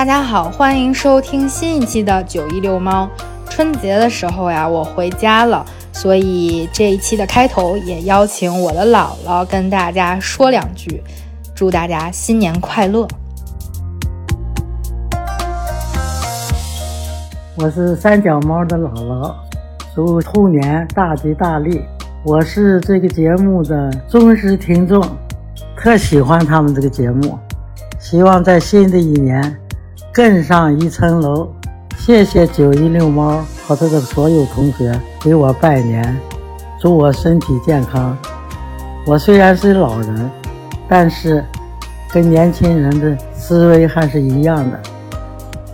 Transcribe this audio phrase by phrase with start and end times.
[0.00, 3.06] 大家好，欢迎收听新一期的九一遛猫。
[3.50, 5.62] 春节的时候呀，我回家了，
[5.92, 11.02] 所以这一期的开头也邀请我的姥姥跟大家说两句，
[11.54, 13.06] 祝大家新年快乐。
[17.58, 19.34] 我是三脚猫的姥姥，
[19.94, 21.78] 祝兔年大吉大利。
[22.24, 24.98] 我是这个节目的忠实听众，
[25.76, 27.38] 特喜欢他们这个节目，
[27.98, 29.54] 希望在新的一年。
[30.12, 31.48] 更上一层楼，
[31.96, 36.20] 谢谢九一六猫和他的所有同学给我拜年，
[36.80, 38.16] 祝我身体健康。
[39.06, 40.30] 我虽然是老人，
[40.88, 41.44] 但是
[42.12, 44.80] 跟年轻人的思维还是一样的，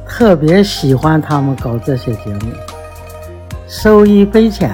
[0.07, 2.53] 特别喜欢他们搞这些节目，
[3.67, 4.71] 受益匪浅。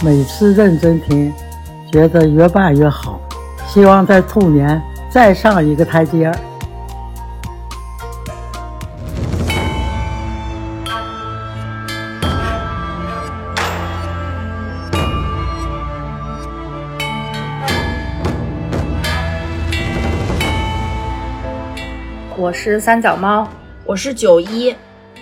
[0.00, 1.32] 每次认真听，
[1.90, 3.18] 觉得越办越好，
[3.66, 6.30] 希望在兔年再上一个台阶。
[22.60, 23.46] 是三脚猫，
[23.84, 24.74] 我是九一。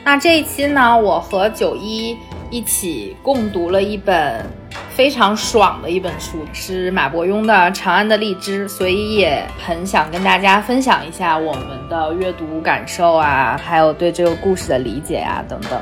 [0.02, 2.16] 那这一期呢，我和九一
[2.50, 4.42] 一起共读了一本
[4.88, 15.78] 非常爽的一本书，是马伯庸的《长安的荔枝》，所以也很想跟大家分享一下我们的阅读感受啊，还有对这个故事的理解啊等等。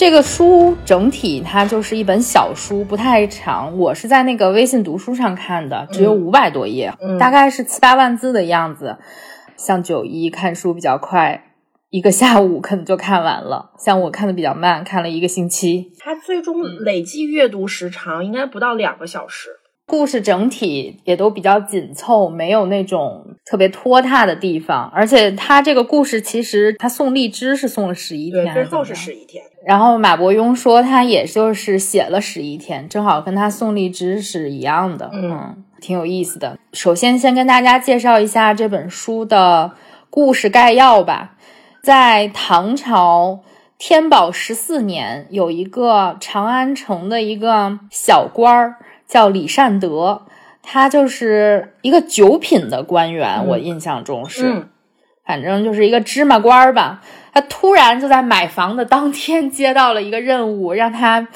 [0.00, 3.76] 这个书整体它就是一本小书，不太长。
[3.76, 8.96] 我是在那个微信读书上看的，只有五百多页，大概是七八万字的样子。
[9.58, 11.52] 像九一看书比较快，
[11.90, 13.72] 一个下午可能就看完了。
[13.78, 15.92] 像我看的比较慢，看了一个星期。
[15.98, 19.50] 它最终累计阅读时长应该不到两个小时。
[19.90, 24.88] 故事整体也都比较紧凑，没有那种特别拖沓的地方。
[24.94, 29.42] 而且他这个故事其实他送荔枝是送了十一天，最后是十一天。
[29.66, 36.56] 然后马伯庸说他也就是写了十一天，正好跟他送荔枝是一样的，嗯，挺有意思的。
[36.72, 39.72] 首先先跟大家介绍一下这本书的
[40.08, 41.32] 故事概要吧。
[41.82, 43.40] 在唐朝
[43.76, 48.76] 天宝十四年，有一个长安城的一个小官儿。
[49.10, 50.22] 叫李善德，
[50.62, 54.66] 他就是一个九品的官员，我印象中是，
[55.26, 57.02] 反正就是一个芝麻官儿吧。
[57.32, 61.26] 他突然就在买房的当天接到了一个任务，让他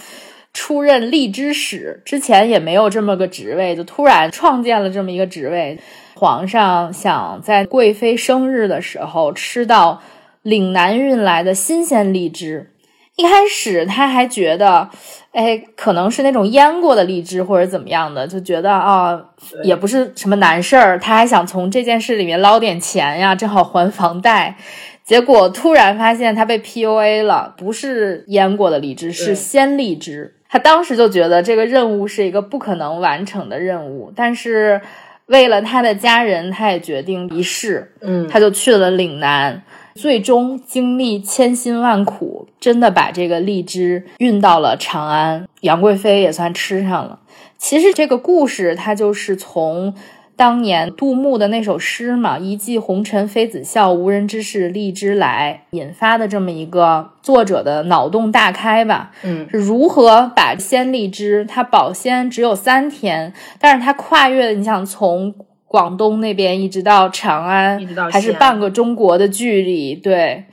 [0.53, 2.01] 出任荔枝使。
[2.05, 5.81] 之前也没有这么个职位，就突然创建了这么一个职位。
[6.15, 10.01] 皇上想在贵妃生日的时候吃到
[10.43, 12.71] 岭南运来的新鲜荔枝。
[13.17, 14.89] 一开始他还觉得，
[15.33, 19.21] 哎，可能是那种腌过的荔枝或者怎么样的，就觉得啊，
[19.63, 20.99] 也不是什么难事儿。
[20.99, 24.57] 他还想从这件事里面捞点钱呀，正好还房贷。
[25.05, 30.35] 结果突然发现他被 PUA 了，不是腌过的荔枝，是鲜荔枝。
[30.49, 34.81] 他当时就觉得这个任务是一个不可能完成的任务，但是
[35.27, 37.93] 为了他的家人，他也决定一试。
[38.01, 39.63] 嗯，他就去了岭南。
[39.95, 47.21] 最终经历千辛万苦，真的把这个荔枝运到了长安，杨贵妃也算吃上了。
[47.57, 49.95] 其实这个故事它就是从
[50.37, 59.13] 当年杜牧的那首诗嘛，“一骑红尘妃子笑，无人知是荔枝来”引发的这么一个作者的脑洞大开吧。
[59.23, 65.33] 嗯，是如何把鲜荔枝它保鲜只有三天，但是它跨越，你想从。
[65.75, 70.45] 广东那边一直到长安，还是半个中国的距离，对，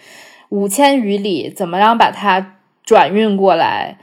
[0.49, 3.99] 五千余里，怎么样把它转运过来？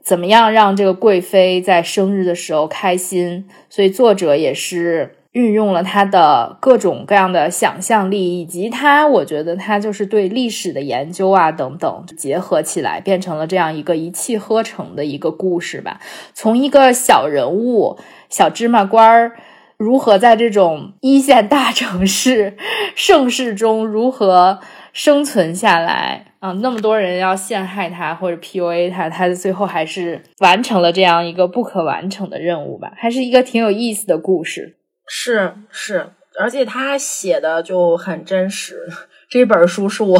[0.00, 3.48] 怎么样让这个贵妃在生日的时候开心？
[3.68, 16.00] 所以作者也是运用了他的各种各样的想象力，以及他，我觉得他就是对历史的研究啊等等结合起来，变成了这样一个一气呵成的一个故事吧。
[16.32, 19.32] 从一个小人物、小芝麻官儿。
[19.80, 22.54] 如何在这种一线大城市
[22.94, 24.60] 盛世中如何
[24.92, 26.52] 生存下来啊？
[26.60, 32.92] 那么多人要陷害他或者 PUA 他，他最后还是完成了这样一个不可完成的任务吧？
[32.94, 34.76] 还是一个挺有意思的故事。
[35.08, 38.76] 是是，而且他写的就很真实。
[39.30, 40.18] 这本书是我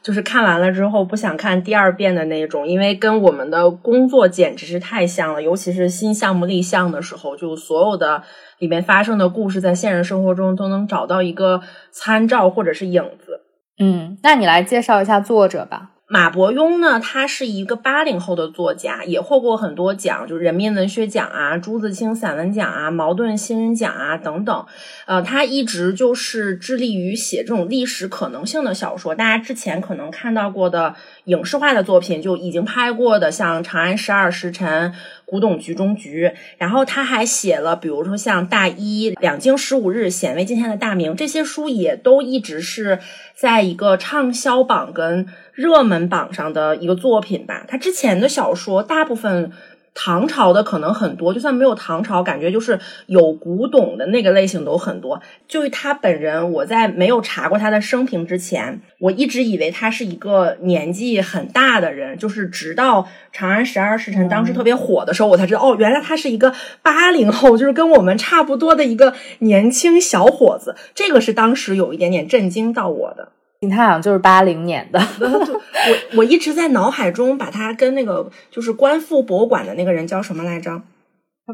[0.00, 5.42] 就是看完了之后不想看第二遍的那种，因为跟我们的工作简直是太像了。
[5.42, 8.22] 尤其是新项目立项的时候，就所有的
[8.58, 11.60] 里面发生的故事，在现实生活中都能找到一个
[11.90, 13.40] 参照或者是影子。
[13.78, 15.90] 嗯，那你来介绍一下作者吧。
[16.06, 24.66] 马伯庸呢，他是一个八零后的作家，也获过很多奖，就是人民文学奖啊、朱自清散文奖啊、茅盾新人奖啊等等。
[25.06, 29.14] 呃，他一直就是致力于写这种历史可能性的小说。
[29.14, 34.92] 大家之前可能看到过的影视化的作品，就已经拍过的，像《长安十二时辰》。
[35.24, 42.98] 古董局中局，然后他还写了，比如说像《大一》《两京十五日》《显微镜下的大明》这些书，也都一直是
[43.34, 47.64] 在一个畅销榜跟热门榜上的一个作品吧。
[47.66, 49.52] 他之前的小说大部分。
[49.94, 55.22] 唐朝的可能很多，就算没有唐朝，感觉就是有古董的那个类型都很多。
[55.46, 62.18] 就他本人，我在没有查过他的生平之前，我一直以为他是一个年纪很大的人。
[62.18, 63.02] 就是直到
[63.32, 66.52] 《长安十二时辰》当时特别火的时候，我才知道哦，原来他是一个
[66.82, 70.74] 八零后，就是跟我们差不多的一个年轻小伙子。
[70.94, 73.28] 这个是当时有一点点震惊到我的。
[73.68, 80.82] 他好像就是八零年的， 我我一直在脑海中把他跟那个就是观复博物馆的那个人叫什么来着？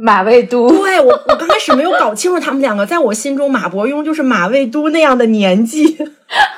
[0.01, 0.69] 马未都。
[0.69, 5.99] 对我我刚开始没有搞清楚他们两个，在我心中马伯庸就是马未都那样的年纪。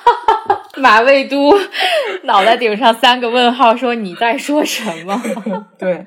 [0.77, 1.59] 马未都
[2.25, 5.23] 脑袋顶上三个问号，说你在说什么？
[5.79, 6.05] 对，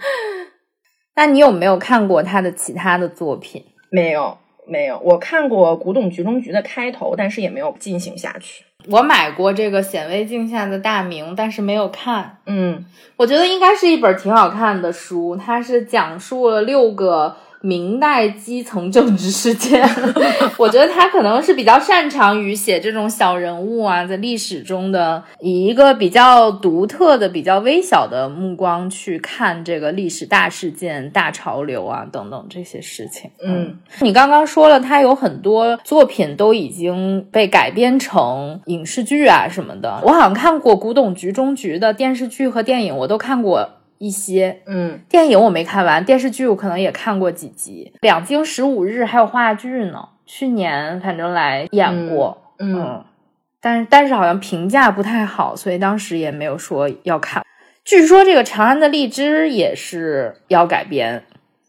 [1.15, 3.63] 那你有没有看过他的其他的作品？
[3.89, 4.37] 没有，
[4.67, 4.99] 没有。
[5.03, 8.64] 我看过《古董局中局》的开头，但是也没有进行下去。
[8.89, 12.37] 我买过这个显微镜下的大明，但是没有看。
[12.45, 12.85] 嗯，
[13.17, 17.35] 我觉得应该是一本挺好看的书，它是讲述了六个。
[17.65, 19.83] 明代基层政治事件，
[20.55, 33.31] 我觉得他可能是比较擅长于写这种小人物啊，在历史中的以一个比较独特的、比较微小的目光去看这个历史大事件、大潮流啊等等这些事情。
[33.43, 40.01] 嗯，你刚刚说了，他有很多作品都已经被改编成影视剧啊什么的。
[40.03, 43.69] 我好像看过《古董局中局》的电视剧和电影，我都看过。
[43.97, 53.03] 一些，嗯，电影我没看完，电视剧我可能也看过几集，《两京十五日》还有话剧呢，去年反正来演过，嗯，
[53.61, 57.43] 但是但是好像评价不太好，所以当时也没有说要看。
[57.83, 61.23] 据说这个《长安的荔枝》也是要改编。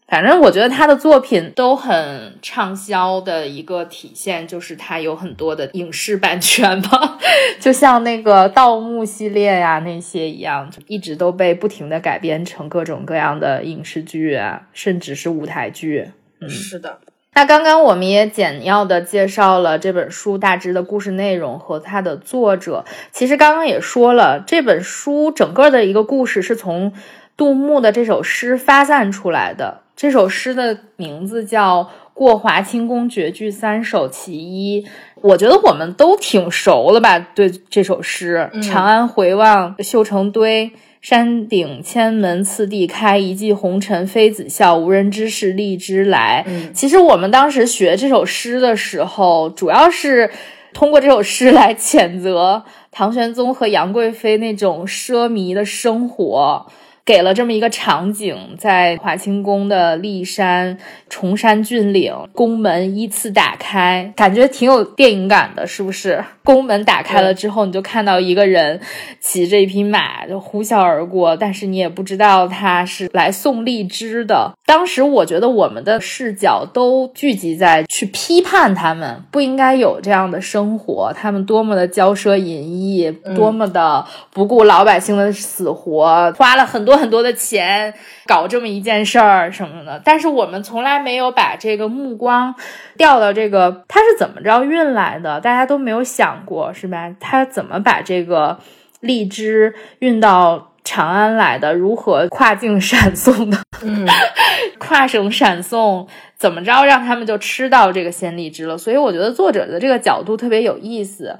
[0.07, 7.19] 反正我觉得他的作品都很畅销的一个体现，就是他有很多的影视版权吧，
[7.59, 16.11] 就像那个盗墓系列呀那些一样，一直都被不停的改编成各种各样的影视剧啊，甚至是舞台剧。
[16.39, 16.99] 嗯，是的。
[17.33, 22.85] 那刚刚我们也简要的介绍了这本书大致的故事内容和它的作者。
[23.11, 26.93] 其实刚刚也说了，这本书整个的一个故事是从
[27.35, 29.81] 杜牧的这首诗发散出来的。
[29.97, 31.83] 这首诗的名字叫
[32.13, 34.83] 《过华清宫绝句三首其一》，
[35.23, 37.17] 我觉得我们都挺熟了吧？
[37.33, 40.71] 对这首诗，长安回望绣成堆，
[41.01, 46.45] 山顶千门次第开，一骑红尘妃子笑，无人知是荔枝来。
[46.75, 50.29] 其实我们当时学这首诗的时候，主要是
[50.75, 56.67] 通过这首诗来谴责唐玄宗和杨贵妃那种奢靡的生活。
[57.07, 60.77] 给了这么一个场景，在华清宫的骊山
[61.09, 66.21] 崇山峻岭，宫门依次打开，感觉挺有电影感的，是不是？
[66.43, 68.81] 宫门打开了之后，你就看到一个人
[69.21, 74.51] 骑着一匹马就呼啸而过，但是你也不知道他是来送荔枝的。
[74.65, 86.96] 当时我觉得我们的视角都聚集在去批判他们不应该有这样的生活，他们多么的骄奢淫逸，多么的不顾老百姓的死活，花了很多。
[86.97, 87.93] 很多的钱
[88.25, 92.53] 搞这么一件事儿什么的，但是我们从来没有把这个目光
[92.97, 97.13] 调到这个他是怎么着运来的，大家都没有想过是吧？
[97.19, 98.59] 他怎么把这个
[98.99, 101.73] 荔枝运到长安来的？
[101.73, 103.57] 如何跨境 闪送的？
[103.83, 104.07] 嗯，
[104.79, 106.07] 跨省闪送。
[106.39, 108.77] 怎么着让他们就吃到这个鲜荔枝了？
[108.77, 111.35] 所以我觉得作者的这个角度特别有意思，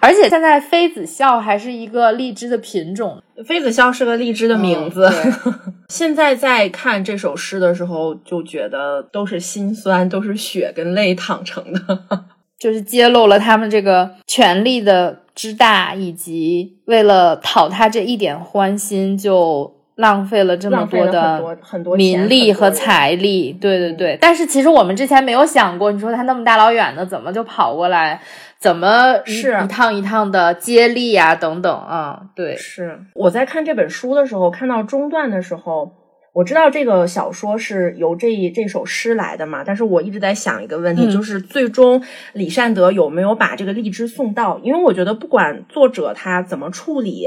[0.00, 5.12] 而且现在妃子笑还是一个荔枝的品种，妃子笑是个荔枝的名字。
[5.90, 12.24] 现在在看这首诗的时候，就觉得都是心酸，都是血跟泪淌成的，
[12.60, 19.74] 就是揭露了他们这个权力的之大，以及为了讨他这一点欢心就。
[19.96, 21.58] 浪费了这么多的
[21.94, 24.16] 名利和财力，对对对。
[24.18, 28.18] 但是其实我们之前没有想过，你说他那么大老远的，怎么就跑过来？
[28.58, 31.34] 怎么是一趟一趟的接力呀？
[31.34, 32.56] 等等啊，对。
[32.56, 35.92] 是我在看这本书的时候，看到中段的时候，
[36.32, 39.62] 我知道这个小说是由这这首诗来的嘛。
[39.64, 44.58] 但是我一直在想一个问题，就是最终李善德有没有把这个荔枝送到？
[44.62, 47.26] 因为我觉得不管作者他怎么处理。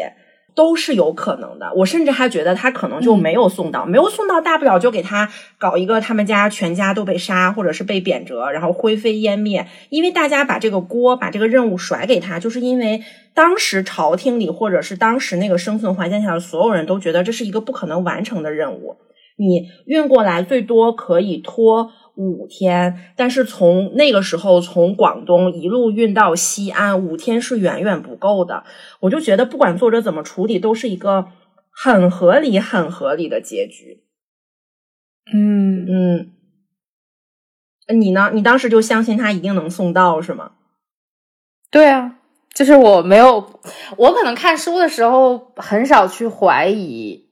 [0.56, 1.72] 都是有可能的。
[1.76, 9.68] 我甚至还觉得他可能就没有送到，没有送到，大不了就给他搞一个他们家全家都被杀，或者是被贬谪，然后灰飞烟灭。
[9.90, 13.02] 因为大家把这个锅、把这个任务甩给他，就是因为
[13.34, 18.98] 当时朝廷里或者是当时那个生存环境下的所有人都觉得这是一个不可能完成的任务。
[19.36, 21.92] 你运过来最多可以拖。
[22.16, 28.64] 五天，但是从那个时候从广东一路运到西安，五天是远远不够的。
[29.00, 31.28] 我就觉得不管作者怎么处理，都是一个
[31.72, 34.04] 很合理、很合理的结局。
[35.34, 36.34] 嗯嗯，
[37.98, 38.30] 你呢？
[38.34, 40.52] 你当时就相信他一定能送到是吗？
[41.72, 42.20] 对啊，
[42.54, 43.60] 就是我没有，
[43.98, 47.23] 我可能看书的时候很少去怀疑。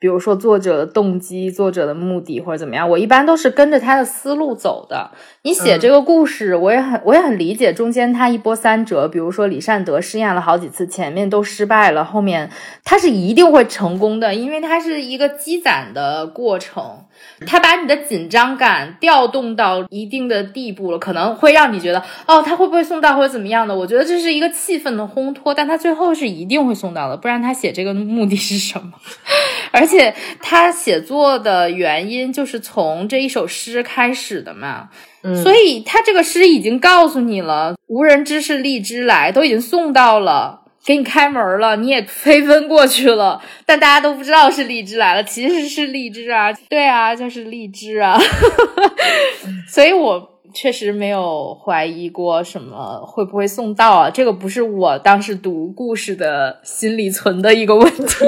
[0.00, 5.10] 比如说作者的动机、作者的目的或者怎么样，我一般都是跟着他的思路走的。
[5.42, 9.08] 你写这个故事，我也很我也很理解中间他一波三折。
[9.08, 12.50] 比如说李善德试验了好几次，前面都失败了，后面
[12.84, 17.04] 他是一定会成功的，因为他是一个积攒的过程。
[17.46, 23.74] 他把你的紧张感调动到一定的地步了，可能会让你觉得哦，他会不会送到或者怎么样的？
[23.74, 28.92] 我觉得这是一个气氛的烘托，但他最后是一定会送到的，不然他写这个目的是什么？
[29.70, 34.88] 而且他写作的原因就是从这一首诗开始的嘛，
[35.42, 40.62] 所以他这个诗已经告诉你了，无人知是荔枝来，都已经送到了。
[40.88, 48.18] 给你开门了，你也飞奔过去了，但大家都不知道是荔枝来了，其实是荔枝啊，对啊，就是荔枝啊，
[49.68, 58.24] 所以我确实没有怀疑过什么会不会送到啊，这个不是我当时读故事的心里存的一个问题。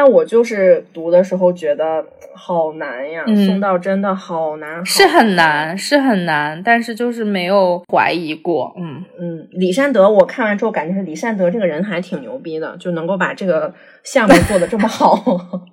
[0.00, 8.72] 但我就是读的时候觉得好难呀，送到真的好难，是很难，是很难，但是就是没有怀疑过。
[8.78, 13.74] 嗯嗯，李善德，我看完之后感觉是李善德这个人还挺牛逼的，就能够把这个
[14.04, 15.20] 项目做的这么好。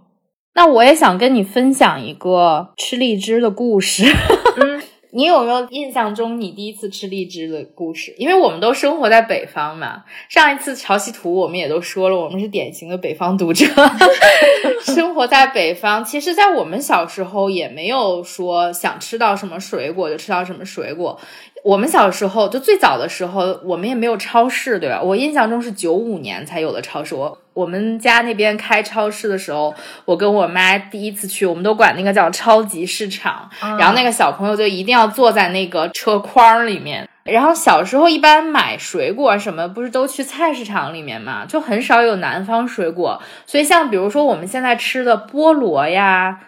[0.57, 4.05] 那我也想跟你分享一个吃荔枝的故事。
[4.57, 4.81] 嗯。
[5.15, 8.13] 你有没有印象中你第一次吃荔枝的故事？
[8.17, 10.03] 因为我们都生活在北方嘛。
[10.27, 13.65] 上一次潮汐图我们也都说了，我们是典型的北方读者
[14.83, 16.03] 生活在北方。
[16.03, 21.17] 其实，在我们小时候也没有说想吃到什么水果就吃到什么水果。
[21.65, 25.01] 我们小时候就最早的时候，我们也没有超市，对吧？
[25.01, 27.15] 我印象中是九五年才有的超市。
[27.15, 29.73] 我我们家那边开超市的时候，
[30.05, 33.49] 我跟我妈第一次去，我们都管那个叫超级市场。
[33.79, 37.09] 然后那个小朋友就一定要坐在那个车筐里面。
[37.23, 43.19] 然后小时候一般买水果什么，不是都去菜市场里面嘛，就很少有南方水果。
[43.47, 46.41] 所以像比如说我们现在吃的菠萝呀。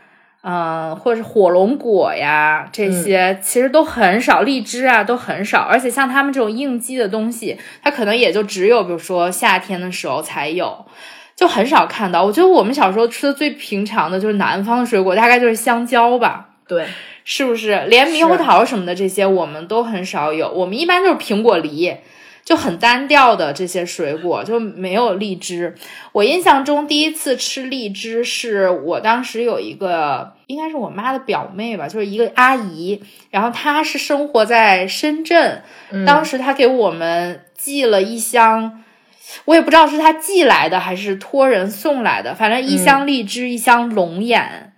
[0.44, 10.86] 嗯，或者是火龙果呀，这些其实都很少，荔枝啊都很少，而且像他们这种应季的东西，它可能也就只有比如说夏天的时候才有，
[11.36, 12.24] 就很少看到。
[12.24, 16.86] 我觉得我们小时候吃的最平常的就是南方的水果，大概就是香蕉吧，对，
[17.26, 17.84] 是不是？
[17.88, 21.98] 连猕猴桃什么的这些我们都很少有，我们一般就是苹果梨。
[22.48, 25.76] 就很单调的这些水果就没有荔枝。
[26.14, 35.62] 我印象中第一次吃荔枝是我当时有一个应该是我妈的表妹吧，就是一个阿姨，然后她是生活在深圳，
[36.06, 38.82] 当时她给我们寄了一箱，
[39.44, 44.72] 我也不知道是她寄来的还是托人送来的，反正一箱荔枝，一箱龙眼，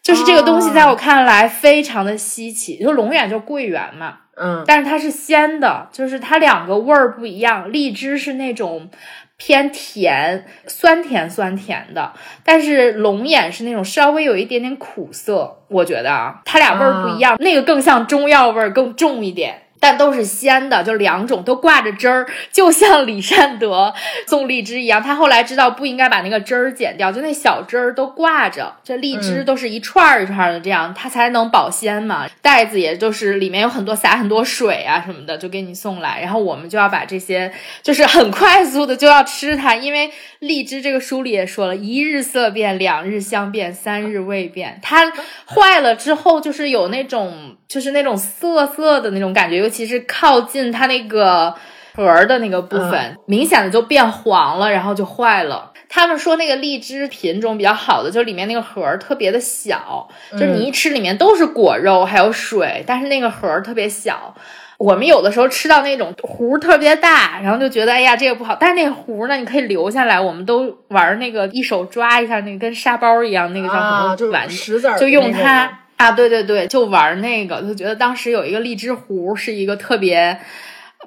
[0.00, 4.18] 就是这个东西在我看来非常的稀奇，就龙眼就桂圆嘛。
[4.36, 7.72] 嗯，但是它是鲜的，就是它两个味儿不一样。
[7.72, 8.90] 荔枝是那种
[9.36, 12.12] 偏甜，酸甜酸甜的，
[12.44, 15.62] 但是龙眼是那种稍微有一点点苦涩。
[15.68, 19.62] 我觉得啊，它俩味儿不一样，那个更像中药味儿更重一点。
[19.86, 23.94] 但都是鲜的，就两种都挂着汁儿，就像李善德
[24.26, 25.00] 送荔枝一样。
[25.00, 28.74] 他后来知道不应该把那个汁儿剪掉，就那小汁儿都挂着。
[28.82, 32.26] 这荔枝都是一串儿一串儿的，这样它才能保鲜嘛。
[32.42, 36.20] 袋子也就是里面有很多撒很多水啊什么的，就给你送来。
[36.20, 37.52] 然后我们就要把这些，
[37.84, 44.80] 就是很快速的就要吃它，因为荔枝这个书里也说了一日色变，两日香变，三日味变。
[44.82, 45.12] 它
[45.46, 47.56] 坏了之后，就是有那种。
[47.68, 51.52] 就是那种涩涩的那种感觉，尤其是靠近它那个
[51.96, 55.72] 核的那个部分，明显的就变黄了，然后就坏了。
[55.88, 64.34] 他们说那个荔枝品种比较好的，就里面那个核特别的小，就是你一吃里面都是果肉还有水，但是那个核特别小。
[64.78, 70.20] 我们有的时候吃到那种核特别大，然后就觉得哎呀这个不好，但是那个核呢你可以留下来。
[70.20, 75.85] 我们都玩那个一手抓一下那个跟沙包一样那个叫什么玩石子，就用它。
[75.96, 80.38] 啊，对对对，就玩那个，就觉得当时有一个荔枝核是一个特别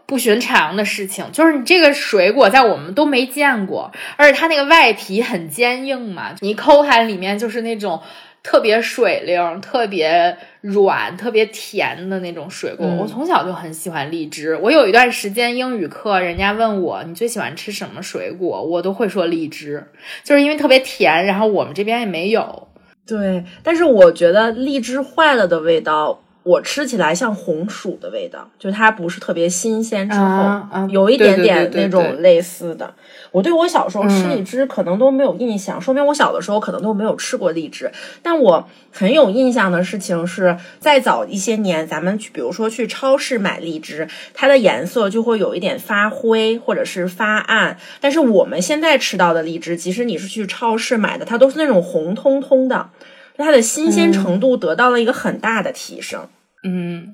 [0.07, 8.01] 不寻常的事情，就是你这个水果在我们都没见过，而且它那个外皮很坚硬嘛，你抠开里面就是那种
[8.41, 12.87] 特别水灵、特别软、特别甜的那种水果。
[12.99, 19.85] 我从小就很喜欢荔枝，我有一段时间英语课，人家问我你最喜欢吃什么水果，我都会说荔枝，
[20.23, 22.67] 就是因为特别甜，然后我们这边也没有。
[23.09, 26.21] 对，但是我觉得荔枝坏了的味道。
[26.49, 32.91] 我吃起来像红薯的味道，就它不是特别新鲜，之后有一点点那种类似的。
[33.31, 37.91] 我对我小时候吃荔枝可能都没有印象，说明我小的时候可能都没有吃过荔枝。
[38.23, 47.77] 但我很有印象的事情是，再早一些年，咱们去，比如说去超市买荔枝，它的颜色就会有一点发灰或者是发暗。
[48.01, 52.89] 但是我们现在吃到的荔枝，即使你是去超市买的，它都是那种红彤彤的，
[53.37, 56.21] 它的新鲜程度得到了一个很大的提升。
[56.23, 56.27] 嗯，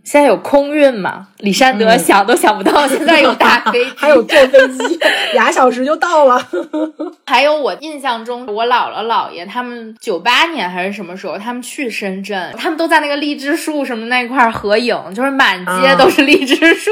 [0.04, 1.28] 现在有空运嘛？
[1.38, 5.00] 李山德想都想不到， 现在有大飞机，还有坐飞机，
[5.34, 6.42] 俩小时就到了。
[7.28, 16.92] 还有我印象中，我姥姥姥爷他们九八年还是什么时候，他们去深圳，他们都在那个荔枝树什么那块合影，就是满街都是荔枝树。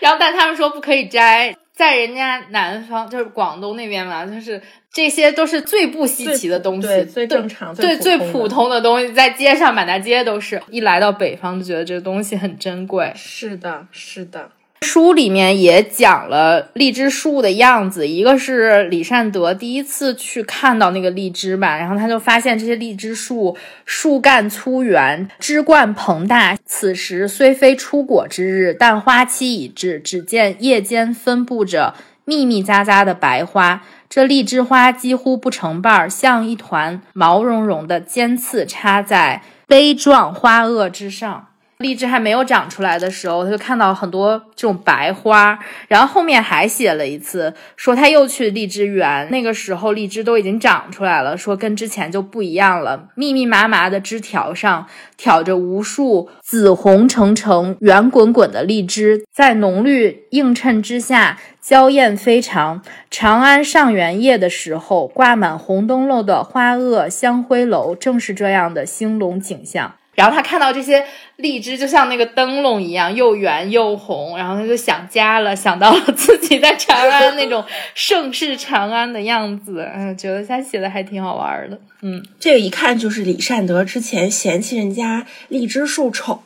[0.00, 4.60] 然后，但他们说不可以摘，在人家南方，就是广东那边嘛，就是。
[4.92, 10.60] 这些都是最不稀奇的东西，最正常、最最普通的东西，在街上满大街都是。
[10.70, 13.10] 一来到北方，就觉得这个东西很珍贵。
[13.16, 14.50] 是的，是的。
[14.82, 23.56] 书里面也讲了荔枝树的样子，一个是李善德第一次去看到那个荔枝吧，然后他就发现这些荔枝树
[23.86, 26.58] 树干粗圆，枝冠膨大。
[26.66, 31.94] 此时虽非出果之日，但花期已至，只见叶间分布着
[32.24, 33.82] 密密匝匝的白花。
[34.08, 41.48] 这荔枝花几乎不成瓣儿，像一团毛茸茸的尖刺插在杯状花萼之上。
[41.82, 45.58] 荔枝还没有长出来的时候，他就看到很多这种白花。
[45.88, 53.08] 然后后面还写了一次，说他又去荔枝园，那个时候荔枝都已经长出来了，说跟之前就不一样了。
[53.14, 54.86] 密密麻麻的枝条上
[55.18, 62.80] 挑着无数紫红澄澄、圆滚滚的荔枝，在浓绿映衬之下娇艳非常。
[63.10, 69.94] 长安上元夜的时候，挂满红灯笼的花萼香灰楼，正是这样的兴隆景象。
[70.14, 71.02] 然后他看到这些
[71.36, 81.78] 荔枝就像那个灯笼一样，又圆又红，然后他就想家了，想到了自己在长安那种盛世长安的样子，嗯，觉得他写的还挺好玩的。
[82.02, 86.42] 嗯，这个一看就是李善德之前嫌弃人家荔枝树丑，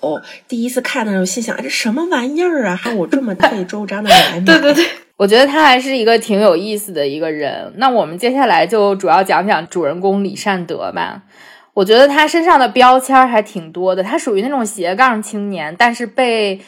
[0.47, 4.41] 第一次看的时候心想这什么玩意儿啊，还有这么 费周章的来买。
[4.41, 7.73] 对对对，我觉得他还是一个挺有意思的一个人。
[7.79, 11.23] 那我们接下来就主要讲讲主人公李善德吧。
[11.77, 16.59] 我觉得他身上的标签还挺多的，他属于那种斜杠青年，但是被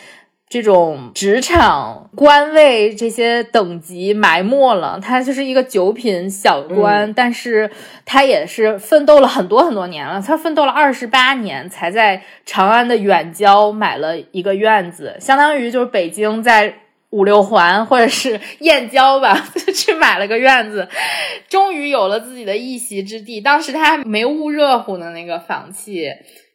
[0.51, 5.01] 这种职场官位这些等级埋没了。
[5.03, 7.71] 他就是一个九品小官，但是
[8.05, 16.75] 他也是奋斗了很多很多年了，他奋斗了二十八年，才在长安的远郊买了一个院子，相当于就是北京在。
[17.11, 20.89] 五六环或者是燕郊吧， 就去买了个院子，
[21.49, 23.41] 终于有了自己的一席之地。
[23.41, 26.09] 当时他还没捂热乎的那个房契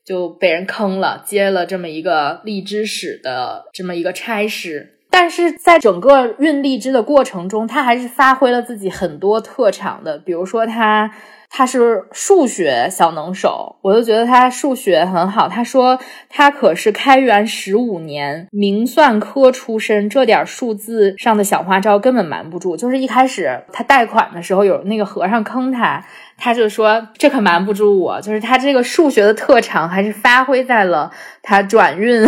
[0.06, 5.00] 就被人坑了，接了这么一个荔枝使的这么一个差事。
[5.10, 11.12] 但是在整个运荔枝的过程中，他还是发挥了自己很多特长的，比如说他。
[11.56, 15.48] 他是数学小能手，我就觉得他数学很好。
[15.48, 22.76] 他说他可是开元十五年明算科出身，这点数字上的小花招根本瞒不住。
[22.76, 26.04] 就是一开始他贷款的时候，有那个和尚坑他。
[26.38, 32.22] 他就说：“这可瞒不住我，就是他这个数学的特长还是发挥在了他转运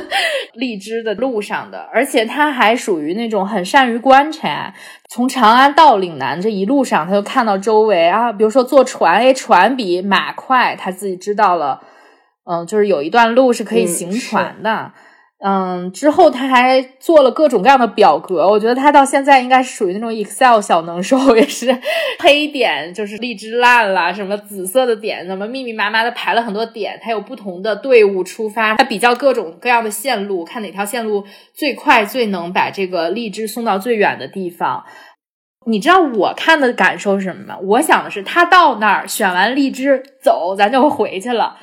[0.54, 4.72] 荔枝的路上的，而且他还属于那种很善于观察。
[5.08, 11.80] 从长安到岭南这一路上，他就看到周围啊，比如说坐船，哎，船比马快，他自己知道了，
[12.44, 15.05] 嗯，就是有一段路是可以行船的。”嗯，
[15.38, 21.78] 嗯之后他还做了各种各样的表格，我觉得他到现在应该是属于那种 Excel 小能手， 也是
[22.18, 31.22] 黑点就是荔枝烂了，什么紫色的点，怎么密密麻麻的排了很多点，他有不同的队伍出发，他比较各种各样的线路，看哪条线路
[31.54, 34.84] 最快最能把这个荔枝送到最远的地方。
[35.66, 37.58] 你知道我看的感受是什么吗？
[37.62, 41.56] 我想的是他到那儿选完荔枝走，咱就回去了。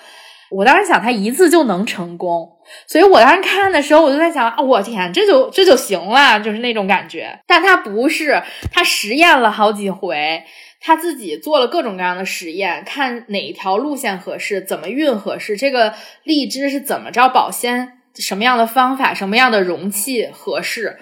[0.53, 2.49] 我当时想他一次就能成功。
[2.87, 7.39] 所以我当时看的时候，我就在想啊，我天，这就这就行了，就是那种感觉。
[7.45, 10.43] 但他不是，他实验了好几回，
[10.79, 20.97] 他自己做了各种各样的实验，看哪条路线合适，怎么运合适，这个荔枝是怎么着保鲜什么样的方法、什么样的容器合适。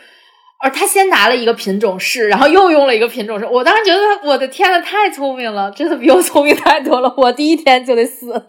[0.61, 3.45] 而他先拿了一个品种试，然后又用了一个品种试。
[3.45, 7.11] 我当时觉得，我的天呐，太聪明了，真的比我聪明太多了。
[7.17, 8.31] 我第一天就得死。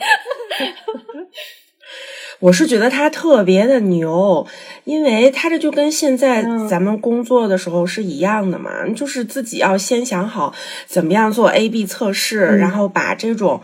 [2.40, 4.46] 我是觉得他特别的牛，
[4.84, 10.52] 因为他这就跟现在咱们工作的时候是一样的嘛，就是自己要先想好
[10.86, 13.62] 怎么样做 A B 测试，然后把这种。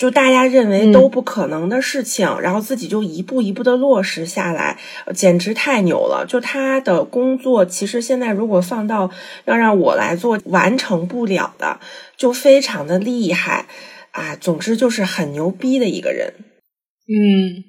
[0.00, 4.78] 就大家认为都不可能的事情，然后自己就一步一步的落实下来，
[5.14, 6.24] 简直太牛了。
[6.26, 9.10] 就他的工作，其实现在如果放到
[9.44, 11.78] 要让我来做，完成不了的，
[12.16, 13.66] 就非常的厉害
[14.12, 14.34] 啊。
[14.36, 16.32] 总之就是很牛逼的一个人。
[17.06, 17.62] 嗯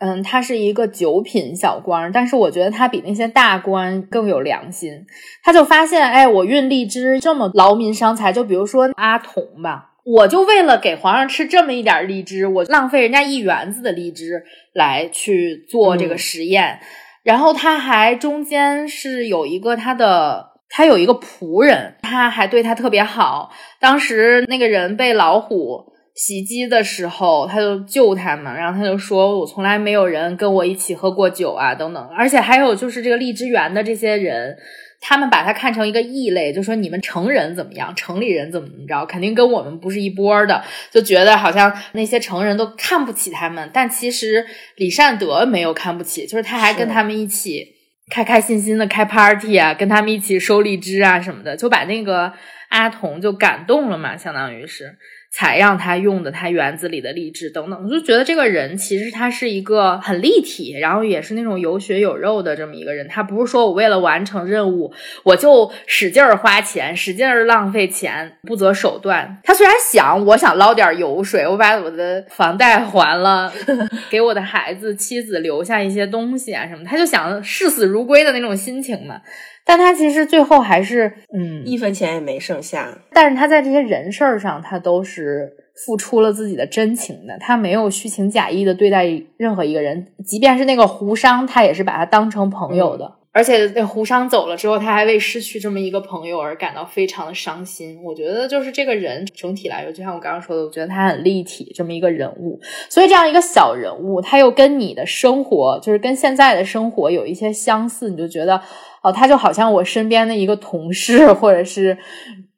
[0.00, 5.04] 嗯，他是一个九品小官，但是我觉得他比那些大官更有良心。
[5.42, 9.87] 他就发现，哎，我运荔枝这么劳民伤财，就比如说阿童吧。
[10.10, 14.42] 我就为了给皇上吃这么一点荔枝，我浪费人家一园子的荔枝
[14.72, 16.80] 来去做这个实验，
[17.22, 23.50] 然后他还中间是有一个他的，他有一个仆人，他还对他特别好。
[23.78, 34.56] 当时那个人被老虎袭击的时候，他就救他嘛，然后他就说：“我从来没有人跟我一起喝过酒啊，等等。”而且还有就是这个荔枝园的这些人。
[35.00, 43.70] 他们把他看成一个异类，就说你们成人怎么样，城里人怎么怎么着，肯定跟我们不是一波的，就觉得好像那些成人都看不起他们。
[43.72, 44.44] 但其实
[44.76, 47.64] 李善德没有看不起，就是他还跟他们一起
[48.10, 52.32] 开开心心的开 party 啊，跟他们一起收荔枝啊什么的，就把那个
[52.70, 54.96] 阿童就感动了嘛，相当于是。
[55.30, 63.06] 才让他用的他园子里的荔枝等等，我就觉得这个人其实他是一个很立体，然后也是那种有血有肉的这么一个人。
[63.08, 64.92] 他不是说我为了完成任务，
[65.24, 69.38] 我就使劲儿花钱，使劲儿浪费钱，不择手段。
[69.44, 73.52] 他虽然想，我想捞点油水，我把我的房贷还了，
[74.10, 79.20] 给我的孩子妻子留下一些东西啊什么，他就想视死如归的那种心情嘛。
[79.68, 82.88] 但他其实最后还是，嗯，一分钱也没剩下。
[83.12, 85.52] 但是他在这些人事儿上，他都是
[85.84, 89.04] 付出了自己的真情的，他没有虚情假意的对待
[89.36, 93.16] 任何一个人，即便是那个胡商，他也是把他当成朋友的。
[93.30, 98.02] 而且那胡商走了之后，他还为失去这么一个朋友而感到非常的伤心。
[98.02, 102.58] 我觉得就是这个人整体来说，就像我刚刚说的，我觉得他很立体，这么一个人物。
[102.88, 108.60] 所以这样一个小人物，他又跟你的生活，就是跟现在的生活有一些相似，你就觉得
[109.08, 111.96] 哦，他就好像我身边的一个同事，或者是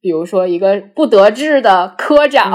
[0.00, 2.52] 比如说一个不得志的科长，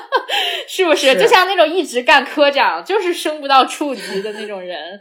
[0.68, 1.14] 是不是？
[1.18, 5.00] 就像那种一直干科长，就是升不到处级的那种人，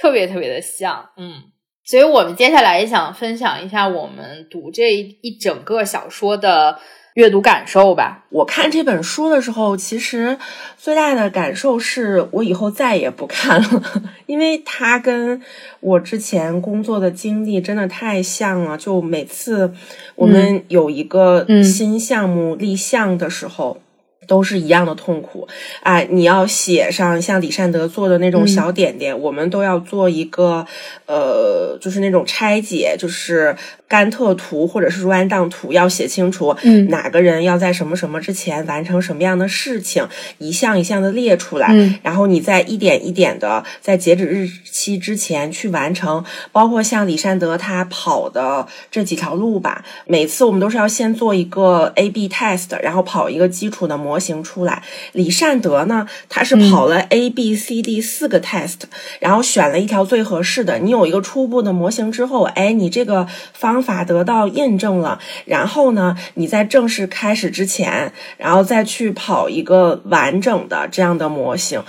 [0.00, 1.44] 特别特别的像，嗯。
[1.82, 6.78] 所以我们接下来也想分享一下我们读这一整个小说的
[7.14, 8.24] 阅读感受吧。
[8.30, 10.38] 我看这本书的时候，其实
[10.76, 13.82] 最大的感受是我以后再也不看了，
[14.26, 15.40] 因为它跟
[15.80, 18.76] 我之前工作的经历真的太像了。
[18.78, 19.72] 就每次
[20.14, 23.80] 我们有一个新项目立项的时候。
[24.28, 25.48] 都是一样的痛苦
[25.82, 26.06] 哎！
[26.08, 30.64] 你要写上像李善德做的那种小点点，我们都要做一个
[31.06, 33.56] 呃，就是那种拆解，就是。
[33.90, 40.06] 甘特图或者是 rundown 图要写清楚，嗯，哪个人要在什么什么之前完成什么样的事情，
[40.38, 46.24] 一项一项的列出来，嗯，然后你再一点一点的在截止日期之前去完成。
[46.52, 54.84] 包括像李善德他跑的这几条路吧，每次我们都是要先做一个 A/B test，然后跑一个基础的模型出来。
[55.14, 58.82] 李善德呢，他是跑了 A、B、C、D 四个 test，
[59.18, 60.78] 然后选了一条最合适的。
[60.78, 63.79] 你有一个初步的模型之后，哎，你这个方。
[63.82, 71.80] 法得到验证了，然后呢，你在正式开始之前，然后再去跑一个完整的这样的模型，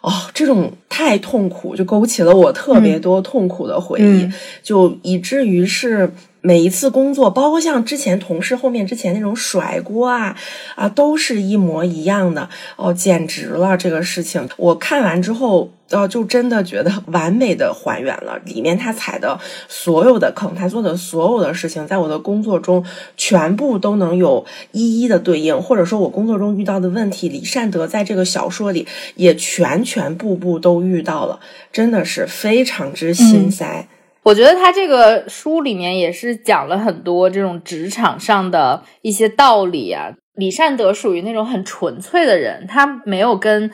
[0.00, 4.30] 哦，这种太痛苦，就勾起了我特别多痛苦的回忆，
[4.62, 6.12] 就以至于是。
[6.40, 10.36] 每一次工作，包括像之前同事后面之前那种甩锅啊
[10.76, 13.76] 啊，都是一模一样的哦，简直了！
[13.76, 22.84] 这个事情我看完之后，呃，就真的觉得完美的还原了里面他踩的所有的坑，他做的所有的事情，在我的工作中
[23.16, 31.40] 全部都能有一一的对应，或者说我工作中遇到的问题，李善德在这个小说里也全全部部都遇到了，
[31.72, 33.88] 真的是非常之心塞。
[34.28, 40.12] 我觉得他这个书里面也是讲了很多这种职场上的一些道理啊。
[40.34, 43.70] 李善德属于那种很纯粹的人，他没有跟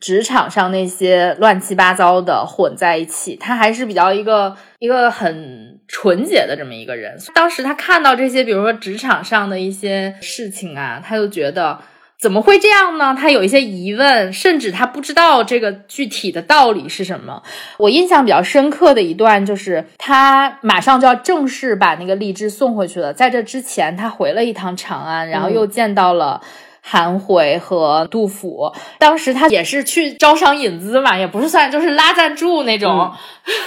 [0.00, 7.14] 职场上那些乱七八糟的混在一起，他还是比较一个一个很纯洁的这么一个人。
[7.34, 11.78] 当时他看到这些，比如说职场上的一些事情啊，他就觉得。
[12.20, 13.16] 怎么会这样呢？
[13.16, 17.42] 他有一些疑问，甚至他不知道这个具体的道理是什么。
[17.76, 26.40] 我印象比较深刻的一段就是，他马上就要正式把那个荔枝送回去了，在这之前，他回了一趟长安，然后又见到了。
[26.90, 33.12] 韩回和杜甫，当时他也是去招商引资嘛，也不是算就是拉赞助那种，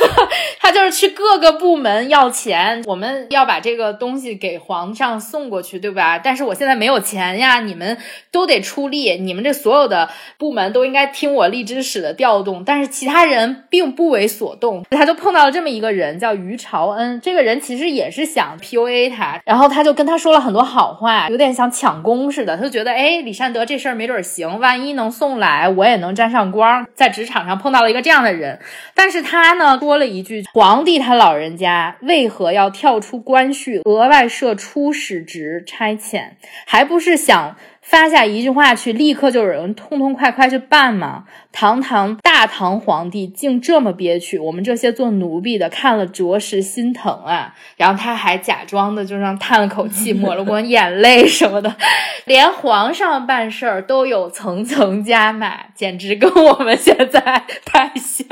[0.60, 6.17] 他就是去各个部门要钱，我们要把这个东西给皇上送过去，对吧？
[6.17, 7.95] 但是我现在没有钱呀，你们
[8.31, 14.84] 都得出力，你们这所有的部门都应该听我荔枝使的调动，但是其他人并不为所动。
[14.89, 23.11] 他就碰到了这么一个人，叫于朝恩，这个人其实也是想 PUA 他，然后他就跟他说了很多好话，有点像抢功似的，他就觉得哎。
[23.19, 26.86] 李善德这事儿没准儿行，万一能送来，我也能沾上光。
[26.93, 28.60] 在职场上碰到了一个这样的人，
[28.93, 36.30] 但是他呢说了一句：“皇帝他老人家为何要跳出官序，额外设初始职差遣，
[36.65, 37.58] 还不是想？”
[37.91, 41.25] 发下一句话去，立刻就有人痛痛快快去办嘛！
[41.51, 47.54] 堂堂大唐皇帝竟这么憋屈，我们这些做奴婢的看了着实心疼啊。
[47.75, 51.75] 然后他还假装的就让叹了口气，抹了 抹眼泪什么的。
[52.23, 58.25] 连皇上办事儿都有层层加码，简直跟我们现在太像。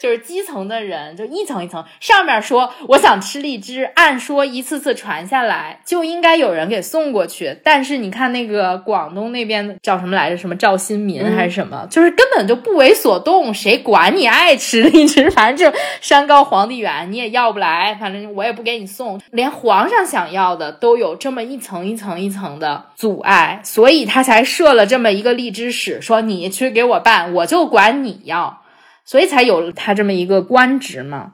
[0.00, 8.71] 就是基层的人就一层一层，上面说我想吃荔枝，按说一次次传下来就应该有人给送过去，但是你看那个。
[8.78, 10.36] 广东那边叫什么来着？
[10.36, 11.86] 什么赵新民还是什么？
[11.90, 15.30] 就是根本就不为所动，谁管你爱吃荔枝？
[15.30, 17.94] 反正就山高皇帝远，你也要不来。
[18.00, 28.62] 反正我也不给你送，连皇上想要的都有这么一层一层一层的阻碍，所以他才设了这么一个荔枝使，说你去给我办，我就管你要，
[29.04, 31.32] 所以才有了他这么一个官职嘛。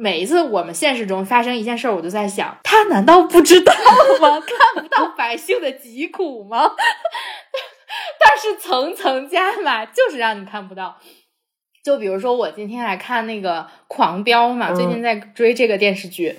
[0.00, 3.72] 每一次我们现实中发生一件事儿，我就在想，他难道不知道
[4.20, 4.38] 吗？
[4.46, 6.70] 看不到百姓的疾苦吗？
[8.20, 10.98] 但是层层加码，就是让你看不到。
[11.82, 16.38] 就比如说，我今天还看那个《狂飙》嘛，最近在追这个电视剧，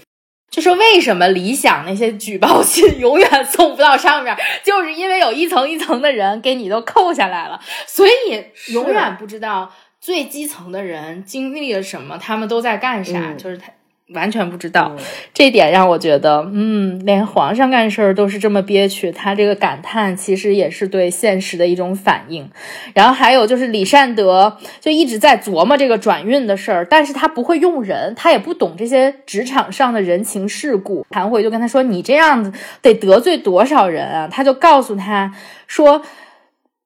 [0.49, 9.69] 就说为什么理想那些举报信 永远送不到上面，就是因为有一层一层的人给你都扣下来了，所以你永远不知道。
[10.01, 12.17] 最基层的人经历了什么？
[12.17, 13.33] 他们都在干啥？
[13.33, 13.69] 就是他
[14.15, 14.95] 完全不知道，
[15.35, 19.11] 这点让我觉得，嗯，连皇上干事儿都是这么憋屈。
[19.11, 22.49] 他这个感叹其实也是对现实的一种反应。
[22.95, 31.05] 然后还有就是李善德就一直在琢磨这个转运的事儿，但是他不会用人，他也不懂这些职场上的人情世故。
[31.11, 35.31] 谭慧就跟他说：“你这样子得得罪多少人啊？”他就告诉他
[35.67, 36.01] 说。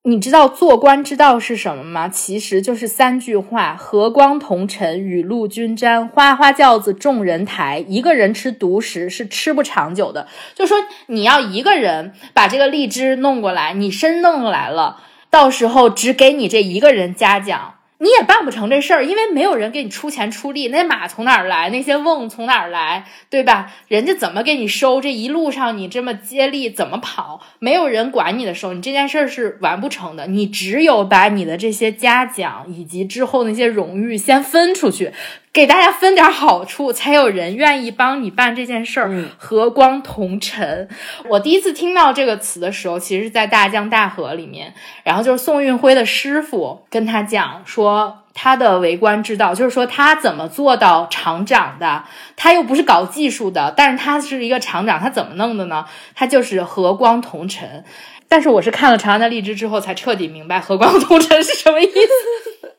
[0.05, 2.09] 你知道做官之道是什么吗？
[2.09, 7.85] 其实就是三句话：和光同尘，雨露均沾，花花轿子众人抬。
[7.87, 10.27] 一个人吃独食是吃不长久的。
[10.53, 17.75] 就说你要一个人把这个荔枝弄过来，你身弄来了，到时候只给你这一个人嘉奖。
[18.03, 21.69] 你也办不成这事儿，因为没有人给你出钱出力，那马从哪儿来？
[21.69, 23.05] 那些瓮从哪儿来？
[23.29, 23.71] 对吧？
[23.87, 24.99] 人家怎么给你收？
[24.99, 27.39] 这一路上你这么接力怎么跑？
[27.59, 30.27] 没有人管你的时候，你这件事儿是完不成的。
[30.27, 35.13] 你只有把你的这些嘉奖以及之后那些荣誉先分出去。
[35.53, 39.25] 给大家分点好处，才有人愿意帮你办这件事儿。
[39.37, 40.89] 和光同尘，
[41.29, 44.73] 我第一次听到这个词的时候，其实是在《大江大河》里面。
[45.03, 52.03] 然后就是宋运辉的师傅跟他讲说，他的为官之道，就是说他怎么做到厂长的。
[52.35, 55.85] 他又不是搞技术的，但是他是一个厂长，他怎么弄的呢？
[56.15, 57.85] 他就是和光同尘。
[58.27, 62.69] 但是我是看了《长安的荔枝》之后，才彻底明白“和光同尘”是什么意思。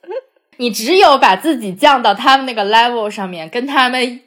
[0.56, 4.20] 你只有把自己降到他们那个 level 上面，跟他们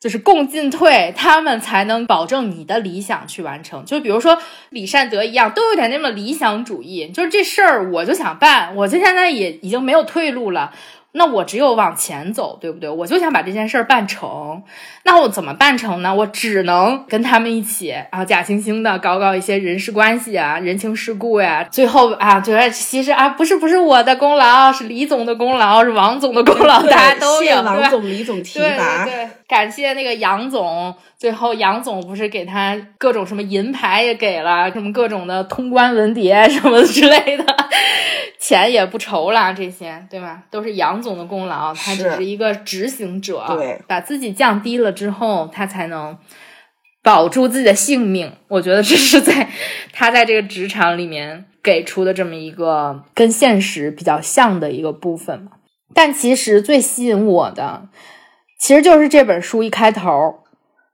[0.00, 3.84] 就是共进退，他们才能保证你的理想去完成。
[3.84, 4.38] 就比如说
[4.70, 10.72] 李善德一样，都有点那么理想主义，就是这事儿我就想办，我就现在也已经没有退路了。
[11.16, 12.90] 那我只有往前走，对不对？
[12.90, 14.60] 我就想把这件事儿办成。
[15.04, 16.12] 那我怎么办成呢？
[16.12, 21.64] 我只能跟他们一起，然后假惺惺的搞搞一些人事关系啊、人情世故呀。
[21.70, 27.62] 最后啊，觉得其实啊，不是不是我的功劳，是李总的功劳，是王总的功劳，大家都有。
[27.62, 30.92] 王总、李总提拔，对，感谢那个杨总。
[31.16, 37.44] 最后杨总不是给他各种什么银牌也给了，什么各种的通关文牒什么之类的。
[38.46, 40.42] 钱也不愁了，这些对吧？
[40.50, 46.18] 都是杨总的功劳，他只是一个执行者，对，把自己降低了之后，他才能
[47.02, 48.30] 保住自己的性命。
[48.48, 49.48] 我觉得这是在
[49.94, 55.52] 他在这个职场里面给出的这么一个跟现实比较像的一个部分嘛。
[55.94, 57.88] 但其实最吸引我的，
[58.60, 60.40] 其实就是这本书一开头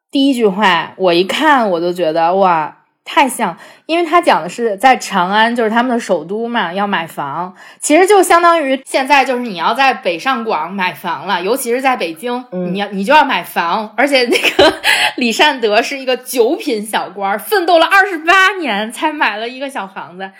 [0.08, 2.76] 第一句话，我一看我就觉得哇。
[3.04, 14.74] 太像，因为他讲的是在长安，就是他们的首都嘛，要买房，其实就相当于现在就是你要在北上广买房了，尤其是在北京，你要你就要买房，而且那个
[15.16, 20.30] 李善德是一个九品小官，奋斗了二十八年才买了一个小房子。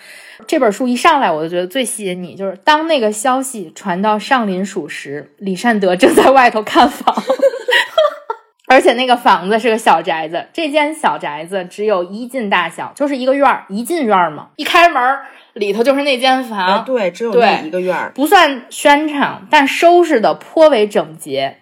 [0.46, 7.14] 这本书一上来，我就觉得最吸引你，就是当那个消息传到上林署时，李善德正在外头看房。
[8.70, 15.18] 而且那个房子是个小宅子，这间小宅子只有一进大小，就是一个院儿，一进院儿嘛，一开门
[15.54, 16.84] 里头就是那间房。
[16.84, 21.56] 对，只有那一个院儿，不算轩敞，但收拾的颇为整洁。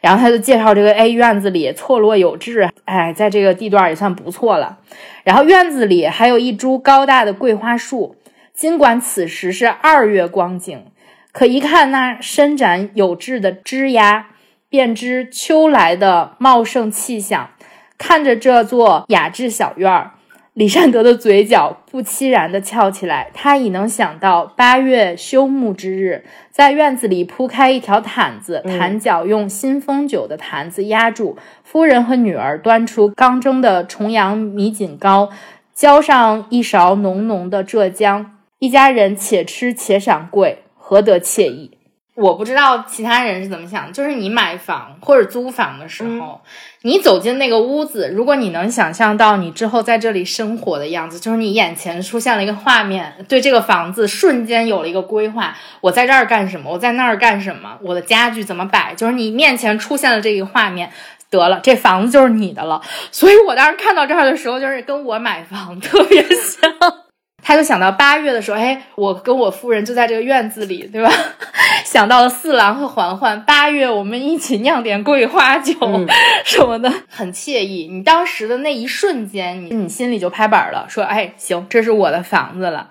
[0.00, 4.78] 然后他就介绍这个，哎，院子里错落有致，哎，在这个地段也算不错了。
[5.24, 8.14] 然后院子里还有一株高大的桂花树，
[8.52, 10.84] 尽管此时是二月光景，
[11.32, 14.26] 可一看那伸展有致的枝丫。
[14.74, 17.50] 便知秋来的茂盛气象。
[17.96, 20.14] 看着这座雅致小院儿，
[20.52, 23.30] 李善德的嘴角不期然地翘起来。
[23.32, 31.38] 他已能想到八月休沐之日，在院子里铺开一条毯子，坛角用新丰酒的坛子压住。
[31.62, 35.30] 夫人和女儿端出刚蒸的重阳米锦糕，
[35.72, 41.73] 浇上一勺浓浓的浙江，一家人且吃且赏桂，何得惬意？
[42.14, 46.40] 我不知道其他人是怎么想，就是你买房或者租房的时候，
[46.82, 60.90] 你走进那个屋子，如果你能想象到你之后在这里生活的样子，就是你眼前出现了一个画面，对这个房子瞬间有了一个规划，我在这儿干什么，我在那儿干什么，我的家具怎么摆，就是你面前出现了这个画面，
[61.30, 62.80] 得了，这房子就是你的了。
[63.10, 67.03] 所以我当时看到这儿的时候，就是跟我买房特别像。
[67.46, 71.12] 他就想到八月的时候，哎，我跟我夫人就在这个院子里，对吧？
[71.84, 75.74] 想到了四郎和环环，八月我们一起酿点桂花酒
[76.44, 77.86] 什么的，很惬意。
[77.92, 82.88] 你当时的那一瞬间，你你心里就拍板了，说，哎，行，这是我的房子了，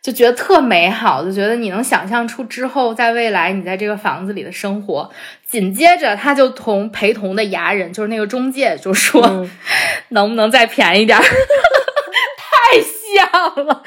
[0.00, 5.10] 就觉得特美好，就觉得你能想象出之后在未来你在这个房子里的生活。
[5.46, 9.46] 紧接着，他就同陪同的牙人，就是那个中介，就说，
[10.08, 11.18] 能不能再便宜点？
[11.18, 11.26] 太
[13.22, 13.82] 像了，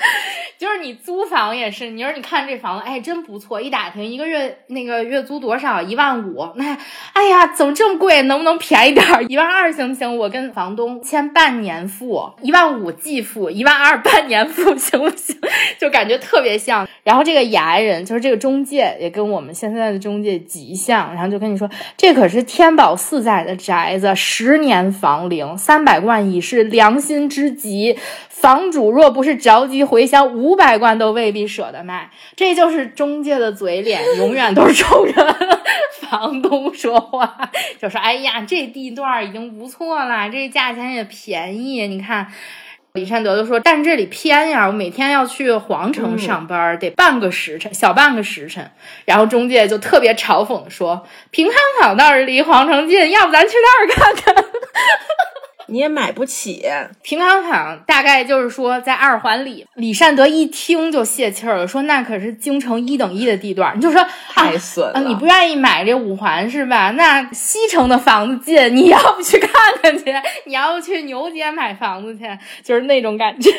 [0.58, 3.60] 就是你租房也是，你说你看这房子，哎，真不错。
[3.60, 5.82] 一打听，一个月那个月租多少？
[5.82, 6.48] 一万五。
[6.56, 6.78] 那，
[7.14, 8.22] 哎呀，怎么这么贵？
[8.24, 9.06] 能不能便宜点？
[9.28, 10.18] 一万二行不行？
[10.18, 15.36] 我跟房东签半年付，一万五季付，一万二半年付，行不行？
[15.80, 16.88] 就感觉特别像。
[17.04, 21.14] 然后这个牙人，就是这个中介，也跟我们现在的中介极像。
[21.14, 27.98] 然后就跟你说，这可是天宝四载的宅子，十年房龄，三百贯已是良心之极。
[28.46, 32.12] 房主若不是着急回乡，五百贯都未必舍得卖。
[32.36, 35.36] 这就是中介的嘴脸，永远都是冲着
[36.00, 37.50] 房东说话，
[37.82, 41.88] 就说：“哎呀，这地段已经不错了，这价钱也便宜。
[41.88, 42.28] 你看。”
[42.94, 48.70] 李善德就说：“但这里偏呀，我每天要去皇城上班，得半个时辰，小半个时辰。”
[49.06, 54.36] 然后中介就特别嘲讽说：“平康坊倒是离皇城近，要不咱去那儿看看。”
[55.68, 56.64] 你也买不起
[57.02, 59.66] 平康坊，大概就是说在二环里。
[59.76, 63.76] 李善德一听就泄气儿了，说那可是京城一等一的地段。
[63.76, 66.92] 你就说 太损了，你不愿意买这五环是吧？
[66.92, 69.52] 那西城的房子近，你要不去看
[69.82, 70.14] 看去？
[70.46, 72.26] 你要不去牛街买房子去？
[72.64, 73.52] 就是那种感觉，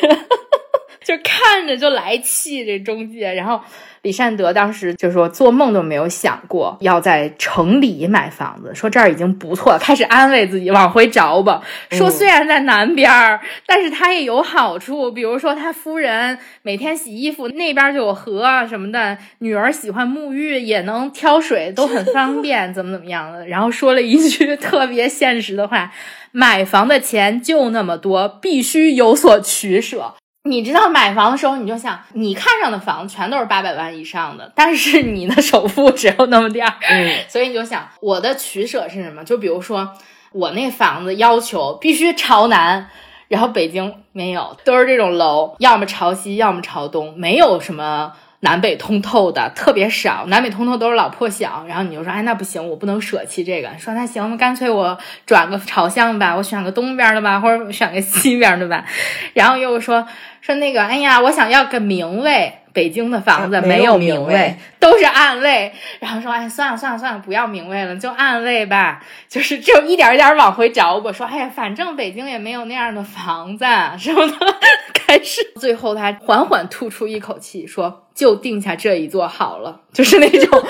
[1.07, 3.61] 就看着就来气这中介，然后。
[4.03, 11.61] 李善德当时就说，做梦都没有想过要在城里买房子，说这儿已经不错，开始安慰自己，往回找吧。
[11.89, 23.45] 说虽然在南边儿，但是他也有好处，比如说他夫人每天洗衣服，那边就有河啊什么的，女儿喜欢沐浴，也能挑水，都很方便，怎么怎么样的。
[23.47, 25.91] 然后说了一句特别现实的话：
[26.31, 30.13] 买房的钱就那么多，必须有所取舍。
[30.47, 39.23] 你知道买房的时候，你就想，你看上的房子全都是八百万以上的，但是你的首付只有那么点儿，嗯，所以你就想，我的取舍是什么？
[39.23, 39.91] 就比如说，
[40.31, 42.89] 我那房子要求必须朝南，
[43.27, 48.13] 然后北京没有，都是这种楼，要么朝西，要么朝东，没有什么。
[48.41, 51.65] 南北通透的特别少，南北通透都是老破小。
[51.67, 53.69] 然后你就说，哎，那不行，我不能舍弃这个。
[53.77, 58.85] 说那行，那干脆我转个朝向吧，我选个东边的吧，或者选个西边的吧。
[59.33, 60.07] 然后又说，
[60.41, 62.53] 说那个，哎呀，我想要个明位。
[62.73, 65.73] 北京的房子没有明位，都是暗位。
[65.99, 69.03] 然后说，哎，算了算了算了，不要明位了，就暗位吧。
[69.27, 70.93] 就是就一点一点往回找。
[70.97, 73.65] 我说，哎呀，反正北京也没有那样的房子
[73.97, 74.35] 什么的。
[74.93, 78.06] 开始，最后他缓缓吐出一口气，说。
[78.17, 80.63] 就定下这一座好了， 就是那种，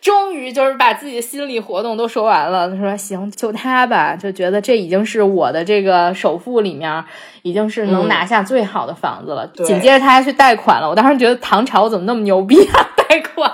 [0.00, 2.66] 终于就是把自己的心理活动都说完了。
[2.70, 7.04] 他说：“行，就他吧，就觉得这已经是我的这个首付里面，
[7.42, 10.88] 已经是能拿下最好的房子了。”紧接着他还去贷款了。
[10.88, 12.88] 我当时觉得唐朝怎么那么牛逼啊？
[13.06, 13.52] 贷款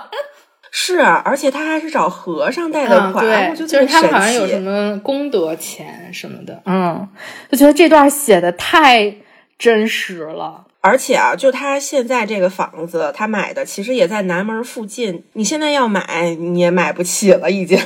[0.71, 6.63] 是，而且他还是找和尚贷的款，对，就是他好像有什么功德钱什么的。
[6.67, 7.09] 嗯，
[7.51, 9.13] 就觉得这段写的太
[9.59, 10.67] 真实了。
[10.85, 15.25] 而且啊，就他现在这个房子，他买的其实也在南门附近。
[15.33, 17.79] 你现在要买，你也买不起了，已经。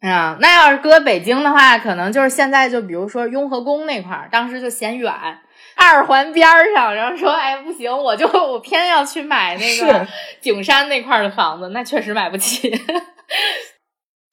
[0.00, 5.12] 啊， 那要是搁北京的话，可能就是现在，就比如说雍和宫那块儿，当时就嫌远，
[5.76, 6.44] 二环边
[6.74, 10.04] 上，然后说，哎，不行，我就我偏要去买那个
[10.40, 12.68] 景山那块儿的房子，那确实买不起。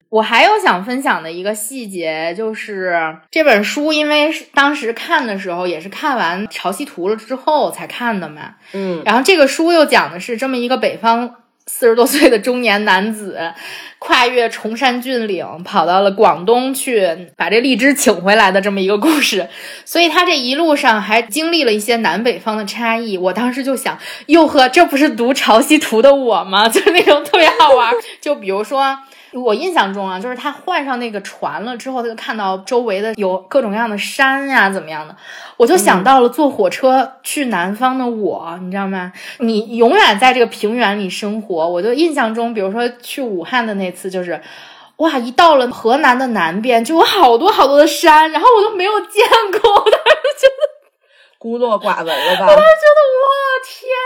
[0.10, 8.55] 我还有想分享的一个细节，就是这本书，因为当时看的时候也是看完《潮汐图》了之后才看的嘛。
[8.74, 11.36] 嗯，然后这个书又讲的是这么一个北方
[11.68, 13.53] 四十多岁的中年男子，
[13.99, 19.47] 跨越崇山峻岭，跑到了广东去把这荔枝请回来的这么一个故事。
[19.86, 23.16] 所以他这一路上还经历了一些南北方的差异。
[23.16, 23.95] 我当时就想，
[24.26, 26.66] 哟呵，这不是读《潮汐图》的我吗？
[26.68, 27.93] 就是那种特别好玩。
[28.20, 28.97] 就比如说。
[29.34, 35.15] 我印象中啊，就是他换上那个船了之后，他就看到周围的有各种各样的山呀，怎么样的，
[35.57, 39.11] 我就想到了坐火车去南方的我，你知道吗？
[39.39, 44.41] 你永远在这个平原里生活，我就印象中，比如说去武汉的那次，就是
[44.97, 49.25] 哇，一到了河南的南边，就有好多好多的山，然后我都没有见
[49.61, 50.69] 过，我当时觉得。
[51.38, 52.45] 孤陋寡闻了吧？
[52.45, 53.25] 我当时觉得哇，
[53.63, 53.99] 天呐，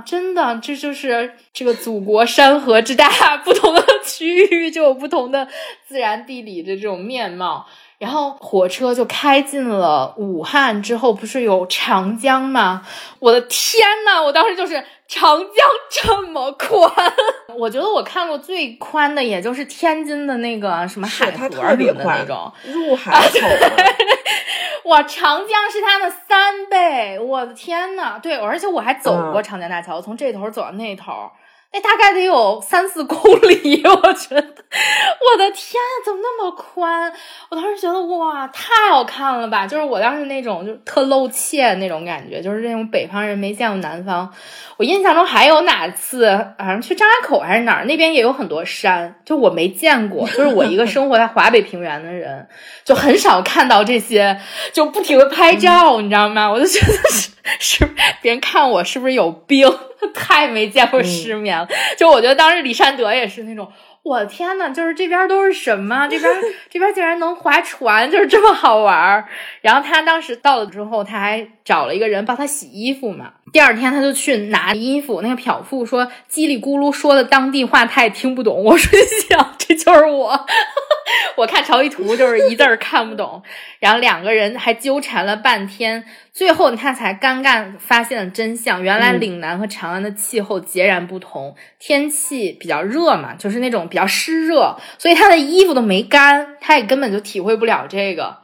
[0.00, 5.48] 真的，这就是这个祖国山河之大，不同的区域就有不同的
[5.86, 7.66] 自然地理的这种面貌。
[7.98, 12.86] 然后火车就开进了武汉之后，不是有长江吗？
[13.20, 14.84] 我的天呐，我当时就是
[15.14, 15.48] 长江
[15.88, 16.90] 这么宽，
[17.56, 23.38] 我觉得我看过最宽的也就是天津的那个什么海河特别的那种入海口。
[24.90, 27.16] 哇，长江是它的三倍！
[27.18, 31.30] 我的天呐，对，而且我还走过长江大桥，从这头走到那头。
[31.74, 37.12] 那大概得有三四公里， 我觉得，我的天，怎么那么宽？
[37.50, 39.66] 我当时觉得哇，太好看了吧！
[39.66, 44.32] 就是我当时那种就特露怯那种感觉，就是那种北方人没见过南方。
[44.76, 50.28] 我印象中还有哪次，好像去张家口还是哪儿，那边也有很多山，就我没见过。
[50.28, 52.46] 就是我一个生活在华北平原的人，
[52.84, 54.40] 就很少看到这些，
[54.72, 56.48] 就不停的拍照，你知道吗？
[56.48, 59.68] 我就觉得是 是别人看我是不是有病？
[60.14, 61.66] 太没见过世面了，
[61.96, 63.70] 就我觉得当时李善德也是那种，
[64.02, 66.06] 我的天呐，就是这边都是什么？
[66.10, 66.32] 这边
[66.68, 69.28] 这边竟然能划船，就是这么好玩儿。
[69.60, 73.34] 然后他当时到了之后，他还找了一个人帮他洗衣服嘛。
[73.54, 78.64] 第二天他就去拿衣服，那个漂妇说叽里咕噜说的当地话，他也听不懂。
[78.64, 78.98] 我说
[79.28, 80.44] 想，这就是我。
[81.38, 83.40] 我看潮汐图就是一字儿看不懂，
[83.78, 88.82] 然后两个人还纠缠了半天，最后他才尴尬发现了真相。
[88.82, 98.38] 原来岭南和长安的气候截然不同，天气比较热嘛，就是那种比较湿热，所以他的衣服都没干，他也根本就体会不了这个。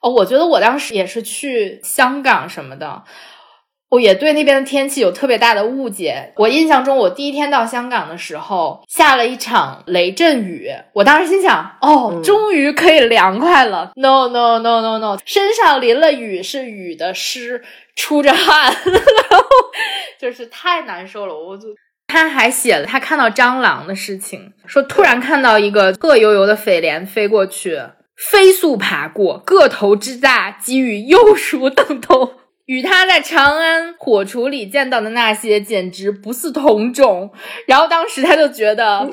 [0.00, 3.04] 哦，我觉得我当时也是去香港什么的。
[3.90, 6.32] 我也对那边的天气有特别大的误解。
[6.36, 10.70] 我印象中，我第一天到香港的时候，下了一场雷阵雨。
[10.92, 13.92] 我当时心想，哦，终于可以凉快了。
[13.96, 17.62] No no no no no，身上淋了雨，是雨的湿，
[17.96, 19.46] 出着汗， 然后
[20.20, 21.34] 就是太难受了。
[21.34, 21.68] 我就
[22.08, 27.80] 他还写了他看到蟑螂的事情，说突然看到一个恶油油的蜚蠊飞过去，
[28.16, 32.32] 飞速爬过，个头之大，给予幼鼠等同。
[32.68, 37.30] 与他在长安火厨里见到的那些简直不似同种，
[37.66, 39.10] 然后当时他就觉得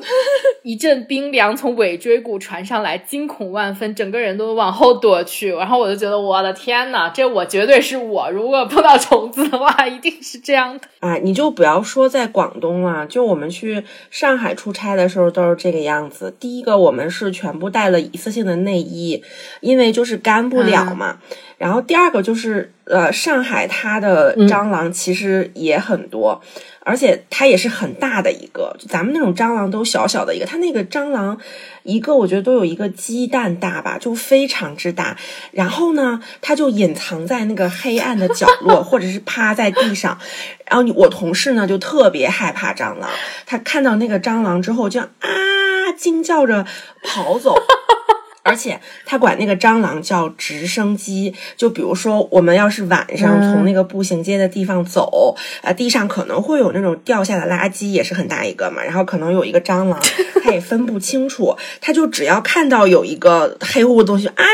[0.62, 5.54] 一阵冰凉从尾椎骨传上来，惊恐万分，整个人都往后躲去。
[5.54, 10.86] 然后我就觉得我的天呐，这我绝对是我，如果碰到虫子的话，一定是这样的。
[11.00, 16.36] 哎，你就不要说在广东了，就我们去上海出差的时候都是这个样子。
[16.38, 19.24] 第一个，我们是全部带了一次性的内衣，
[19.62, 21.16] 因为就是干不了嘛。
[21.58, 26.42] 然后第二个就是呃，上海它的蟑螂其实也很多。
[26.88, 31.36] 而且它也是很大的一个，就咱们那种蟑螂都小小的一个，它那个蟑螂
[31.82, 35.16] 一个我觉得都有一个鸡蛋大吧，就非常之大。
[35.50, 40.16] 然后呢，它就隐藏在那个黑暗的角落，或者是趴在地上。
[40.64, 43.10] 然后我同事呢就特别害怕蟑螂，
[43.46, 45.10] 他看到那个蟑螂之后就啊
[45.96, 46.64] 惊叫着
[47.02, 47.56] 跑走。
[48.46, 60.00] 而且他管那个蟑螂叫直升机，就比如说我们要是晚上从那个步行街的地方走，啊，地上可能会有那种掉下的垃圾，也是很大一个嘛，然后可能有一个蟑螂，
[60.44, 64.44] 他也分不清楚，他就只要看到有一个黑乎乎的东西啊，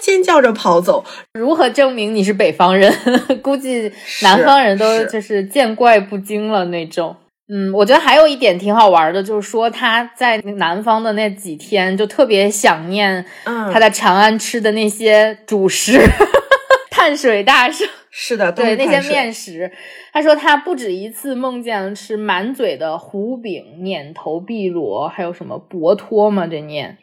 [0.00, 1.04] 尖叫着跑走。
[1.34, 2.92] 如何证明你是北方人？
[3.42, 3.92] 估计
[4.22, 7.16] 南方人都就是见怪不惊了那种。
[7.52, 16.00] 嗯，我觉得还有一点挺好玩的，就是说他在南方的那几天就特别想念他在长安吃的那些主食，
[16.90, 17.88] 碳水大圣。
[18.12, 19.70] 是的，对那些面食，
[20.12, 26.98] 他说他不止一次梦见吃满嘴的胡饼、碾头、碧螺，还有什么博托嘛，这念，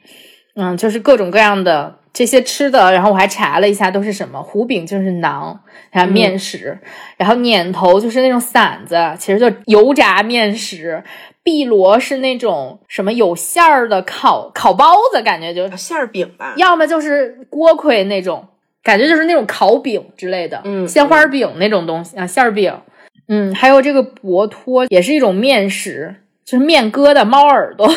[0.58, 2.00] 嗯，就是各种各样的。
[2.14, 4.42] 这些吃的，然后我还查了一下，都是什么？
[4.42, 5.56] 糊饼就是馕，
[5.92, 6.76] 然后面食，
[7.16, 11.04] 然后碾头就是那种馓子，其实就油炸面食。
[11.44, 16.56] 碧螺是那种什么有馅儿的烤烤包子，感觉就是馅儿饼吧。
[16.58, 18.44] 要么就是锅盔那种，
[18.82, 22.76] 感觉就是那种烤饼之类的，嗯，鲜花饼那种东西啊，馅儿饼。
[23.28, 27.88] 嗯，还有这个薄托也是一种面食，就是面疙瘩、猫耳朵，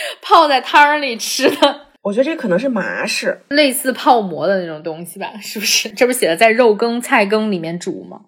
[0.22, 1.80] 泡在汤里吃的。
[2.02, 5.88] 我觉得这可能是麻食，类似泡馍的那种东西吧，是不是？
[5.90, 8.20] 这不写的在肉羹、菜羹里面煮吗？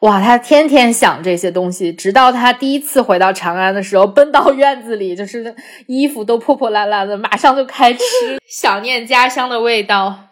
[0.00, 5.54] 哇，他天天想这些东西，直到他第一次回到长安的时候，奔到院子里，就是
[5.86, 8.02] 衣服都破破烂烂的，马上就开吃，
[8.46, 10.24] 想念家乡的味道。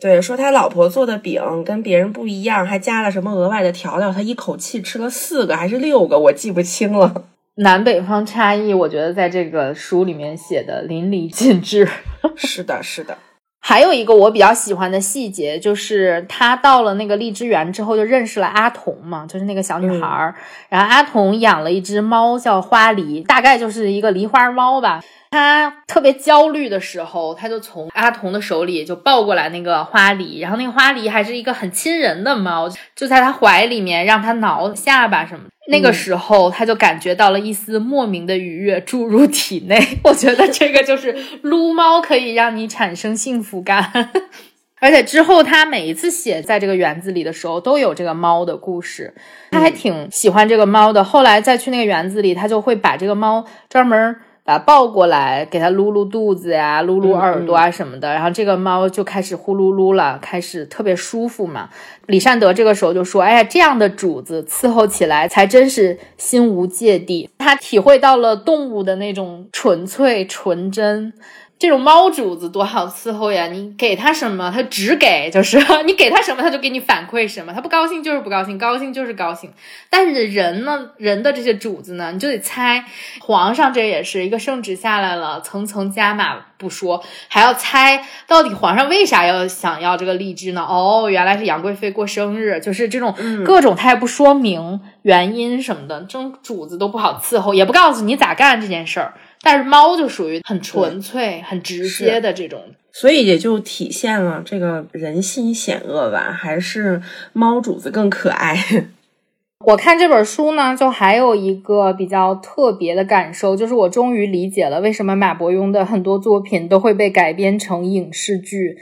[0.00, 7.24] 对，说他老婆做的饼跟别人不一样，还加了什么额外的调料，他一口气吃了四个还是六个，我记不清了。
[7.56, 11.88] 南北方差异，我觉得在这个书里面写的淋漓尽致。
[12.36, 13.18] 是的，是的。
[13.62, 20.34] 还有一个我比较喜欢的细节，就是他到了那个荔枝园之后，就认识了阿童嘛，就是那个小女孩儿。
[20.70, 25.02] 然后阿童养了一只猫叫花梨，大概就是一个狸花猫吧。
[25.30, 35.50] 他特别焦虑的时候，他就从阿童的手里就抱过来那个花狸，然后那个花狸还是一个很亲人的猫，就在他怀里面让他挠下巴什么的。
[35.68, 39.78] 那个时候，他就感觉到了一丝莫名的愉悦注入体内。
[40.02, 44.10] 我觉得这个就是撸猫可以让你产生幸福感，
[44.80, 49.14] 而且之后他每一次写在这个园子里的时候，都有这个猫的故事。
[49.52, 51.04] 他还挺喜欢这个猫的。
[51.04, 54.16] 后来再去那个园子里，他就会把这个猫专门。
[54.50, 61.68] 把它抱过来，给它撸撸肚子呀，撸撸耳朵啊什么的，然后这个猫就开始呼噜噜了，开始特别舒服嘛。
[62.06, 71.12] 李善德这个时候就说：“哎呀，这样的主子伺候起来才真是心无芥蒂。”他体会到了动物的那种纯粹纯真。
[71.60, 73.46] 这种猫主子多好伺候呀！
[73.48, 77.52] 你给它什么，它只给，就是 你给它什么，它就给你反馈什么。
[77.52, 79.52] 它不高兴就是不高兴，高兴就是高兴。
[79.90, 82.86] 但是人呢，人的这些主子呢，你就得猜。
[83.20, 90.62] 皇上这也是一个圣旨下来了，层层加码不说，还要猜到底皇上为啥要想要这个荔枝呢？
[90.66, 99.12] 哦，原来是杨贵妃过生日，就是这种各种，他也不说明原因什么的，这种主子都不好伺候，也不告诉你咋干这件事儿。
[99.42, 102.62] 但是猫就属于很纯粹、很直接的这种，
[102.92, 107.00] 所以也就体现了这个人心险恶吧，还是
[107.32, 108.56] 猫主子更可爱。
[109.66, 118.78] 我看这本书呢，就还有一个比较特别的感受，就是我终于理解了为什么马伯庸的很多作品都会被改编成影视剧。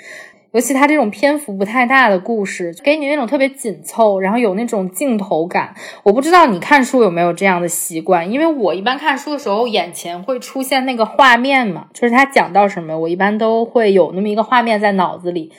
[0.59, 5.73] 尤其他这种篇幅不太大的故事，给你那种特别紧凑，然后有那种镜头感。
[6.03, 15.53] 我不知道你看书有没有这样的习惯，因为我一般看书的时候，眼前会出现那个画面嘛，就是他讲到什么，我一般都会有那么一个画面在脑子里。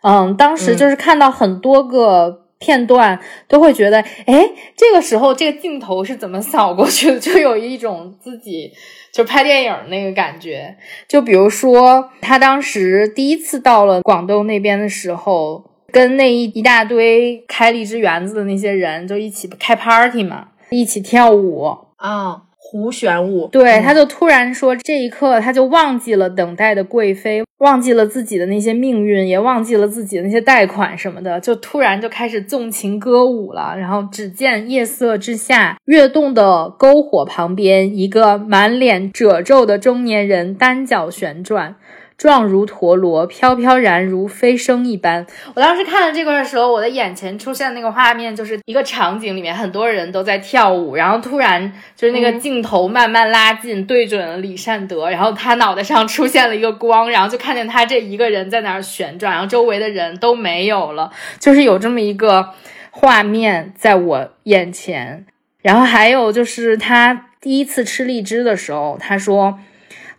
[0.00, 8.72] 嗯，当时就是看到很多个片段，都会觉得，哎，这个时候这个镜头是怎么扫过去的，就有一种自己。
[9.12, 10.76] 就拍电影那个感觉，
[11.08, 21.64] 就比如说他当时第一次到了广东那边的时候，跟那一一大堆开荔枝园子的那些人就一起开 party 嘛，一起跳舞
[21.96, 22.42] 啊。
[22.62, 33.74] 胡旋舞，对，他就突然说，这一刻他就忘记了等待的贵妃，忘记了自己的那些命运，也忘记了自己的那些贷款什么的，就突然就开始纵情歌舞了。
[33.76, 41.76] 然后只见夜色之下，跃动的篝火旁边，一个满脸褶皱的中年人单脚旋转。
[42.20, 45.26] 状如陀螺，飘飘然如飞升一般。
[45.54, 62.50] 我当时看了这个的时候，我的眼前出现那个画面，就是一个场景里面很多人都在跳舞，然后突然就是那个镜头慢慢拉近，对准了李善德，然后他脑袋上出现了一个光，然后就看见他这一个人在那儿旋转，然后周围的人都没有了，就是有这么一个
[62.90, 65.24] 画面在我眼前。
[65.62, 69.58] 然后还有就是他第一次吃荔枝的时候，他说。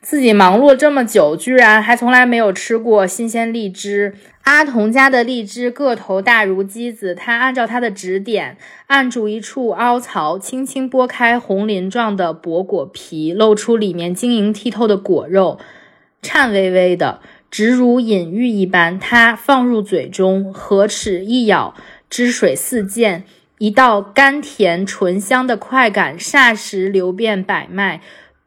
[0.02, 4.16] 自己忙碌了这么久，居然还从来没有吃过新鲜荔枝。
[4.43, 15.60] 阿童家的荔枝个头大如鸡子，他按照他的指点，按住一处凹槽，轻轻拨开红鳞状的薄果皮，露出里面晶莹剔透的果肉，
[16.24, 17.20] 颤巍巍的，
[17.52, 18.99] 直如隐喻一般。
[18.99, 21.76] 他放入嘴中，合齿一咬，
[22.10, 23.24] 汁水四溅，
[23.60, 28.02] 一道甘甜醇香的快感霎时流遍百脉。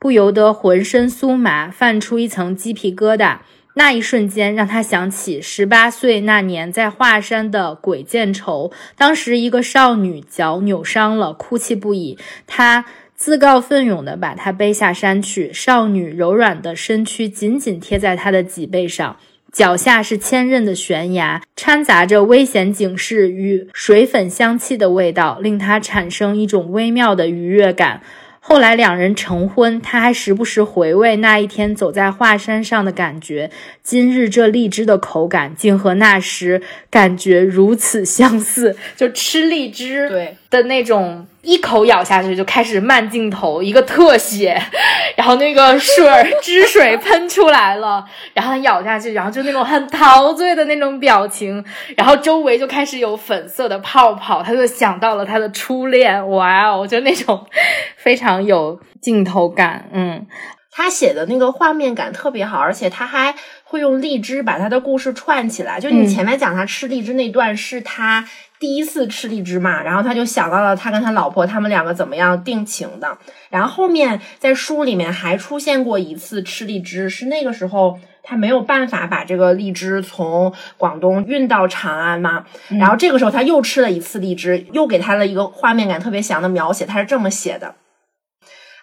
[0.05, 3.39] 不由得浑身酥麻，泛出一层鸡皮疙瘩。
[3.73, 8.71] 那一瞬间，让他想起十八岁那年在华山的鬼见愁。
[8.99, 12.19] 当时，一个少女脚扭伤了，哭泣不已。
[12.47, 12.85] 他
[13.17, 15.51] 自告奋勇地把她背下山去。
[15.51, 19.17] 少女柔软的身躯紧紧贴在他的脊背上，
[19.51, 28.03] 脚下是千仞的悬崖，掺杂着危险警示与水粉香气的味道，令他产生一种微妙的愉悦感。
[28.47, 33.51] 后来两人成婚，他还时不时回味那一天走在华山上的感觉。
[33.83, 38.77] 今日这荔枝的口感，竟和那时感觉如此相似。
[38.95, 41.27] 就吃荔枝对的那种。
[41.45, 44.61] 一口咬下去就开始慢镜头，一个特写，
[45.17, 51.65] 然后那个水汁水喷出来了，然后咬下去，然后就那种很陶醉的那种表情，
[51.97, 57.47] 然后周围就开始有粉色的泡泡，他就想到了他的初恋，哇哦，就那种
[57.99, 60.27] 非常有镜头感，嗯，
[60.71, 63.35] 他写的那个画面感特别好，而且他还
[63.65, 68.27] 会用荔枝把他的故事串起来，就你前面讲他吃荔枝那段是他。
[68.65, 73.19] 第一次吃荔枝嘛，然后他就想到了他跟他老婆他们两个怎么样定情的。
[73.51, 82.47] 然后后面在书里面还出现过一次吃荔枝，是那个时候他没有办法把这个荔枝从广东运到长安嘛。
[82.71, 86.87] 然后这个时候他又吃了一次荔枝，又给他了一个画面感特别强的描写。
[86.87, 87.75] 他是这么写的。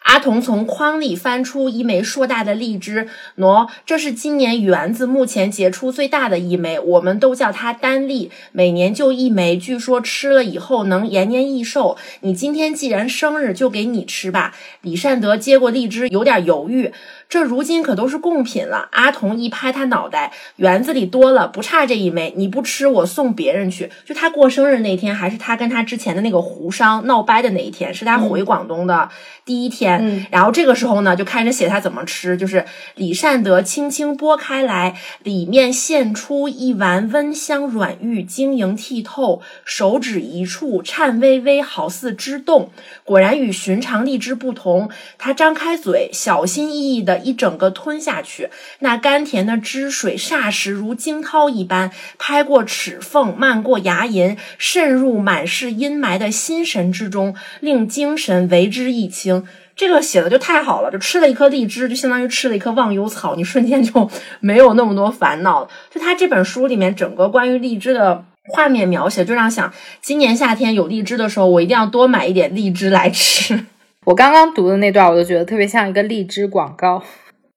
[0.03, 11.97] 阿童从筐里翻出一枚硕大的荔枝，喏，这是今年园子目前结出最大的一枚，我们都叫它单荔，每年就一枚，据说吃了以后能延年益寿。
[12.21, 14.53] 你今天既然生日，就给你吃吧。
[14.81, 16.91] 李善德接过荔枝，有点犹豫。
[17.31, 18.89] 这如今可都是贡品了。
[18.91, 22.33] 阿童一拍他脑袋，园子里多了，不差这一枚。
[22.35, 23.89] 你不吃，我送别人去。
[24.03, 29.07] 就他过生日那天，还是他跟他之前的那个胡商闹掰的那一天，是他回广东的
[29.45, 30.27] 第一天。
[30.29, 32.65] 然后这个时候呢，就开始写他怎么吃，就是
[32.95, 42.71] 李善德轻轻拨开来，里面现出一丸温香软玉，晶莹剔透，手指一触，颤巍巍，好似汁动。
[43.05, 44.89] 果然与寻常荔枝不同。
[45.17, 47.20] 他张开嘴，小心翼翼的。
[47.23, 48.49] 一整个吞下去，
[48.79, 59.47] 那甘甜的汁水霎时如惊涛一般拍过齿缝，漫过牙龈，渗入满是阴霾的心神之中，令精神为之一清。
[59.73, 65.69] 这个写的就太好了，就吃了一颗荔枝，就相当于吃了一颗忘忧草，你瞬间就没有那么多烦恼了。
[65.89, 73.65] 就他这本书里面整个关于荔枝的画面描写，就让想今年夏天有荔枝的时候，我一定要多买一点荔枝来吃。
[74.05, 77.03] 我刚刚读的那段，我就觉得特别像一个荔枝广告，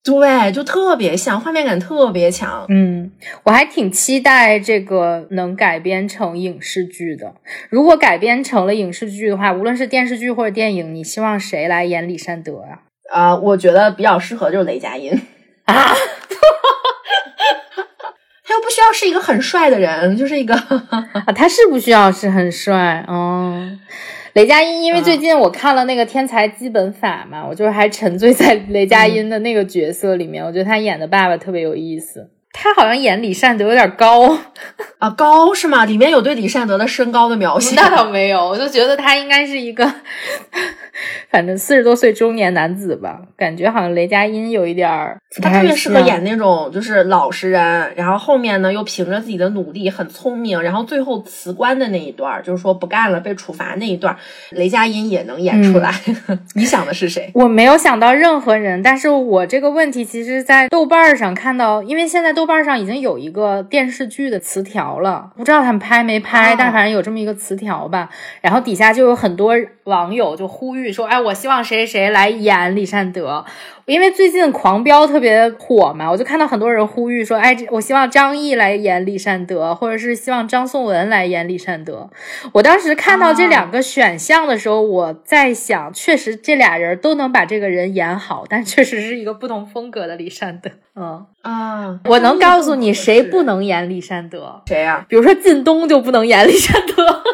[0.04, 2.66] 对，就特别像，画面感特别强。
[2.68, 3.10] 嗯，
[3.44, 7.34] 我还挺期待这个能改编成影视剧的。
[7.70, 12.82] 如果改编成了影视剧的话，无论是电视剧或者电影，你希望谁来演李善德啊？
[13.10, 15.10] 啊，我觉得比较适合就是雷佳音
[15.64, 15.94] 啊，
[18.44, 20.54] 他又不需要是一个很帅的人，就是一个
[21.24, 23.80] 啊，他是不需要是很帅，嗯。
[24.34, 30.44] 雷佳音，因为最近我看了那个《天才基本法》嘛，我就是还沉醉在雷佳音的那个角色里面。
[30.44, 34.36] 我觉得他演的爸爸特别有意思，他好像演李善德有点高
[34.98, 35.84] 啊，高是吗？
[35.84, 37.76] 里面有对李善德的身高的描写？
[37.80, 39.88] 那倒没有，我就觉得他应该是一个。
[41.28, 54.16] 反正四十多岁中年男子吧，感觉好像雷佳音有一点儿，他特别适合演那种就是老实人，然后后面呢又凭着自己的努力很聪明，然后最后辞官的那一段，就是说不干了被处罚那一段，
[54.50, 55.92] 雷佳音也能演出来。
[56.54, 57.28] 你想的是谁？
[57.34, 62.44] 我没有想到任何人，但是我这个问题其实，在豆瓣上看到，因为现在豆。
[62.44, 68.10] 豆瓣上已经有一个电视剧的词条了，不知道他们拍没拍，但反正有这么一个词条吧。
[68.42, 73.44] 然后底下就有很多网友就呼吁说：“哎，我希望谁谁谁来演李善德。”
[73.86, 82.08] 因为最近《狂飙》特别火嘛，我就看到很多人呼吁说：“哎，我希望张译来演李善德，或者是希望张颂文来演李善德。”
[82.52, 90.70] 我当时看到这两个选项的时候，我在想，确实这俩人都能把这个人演好，但确实是一个不同风格的李善德。
[90.96, 94.62] 嗯啊，我能告诉你谁不能演李善德？
[94.66, 95.04] 谁呀？
[95.08, 97.33] 比如说靳东就不能演李善德，他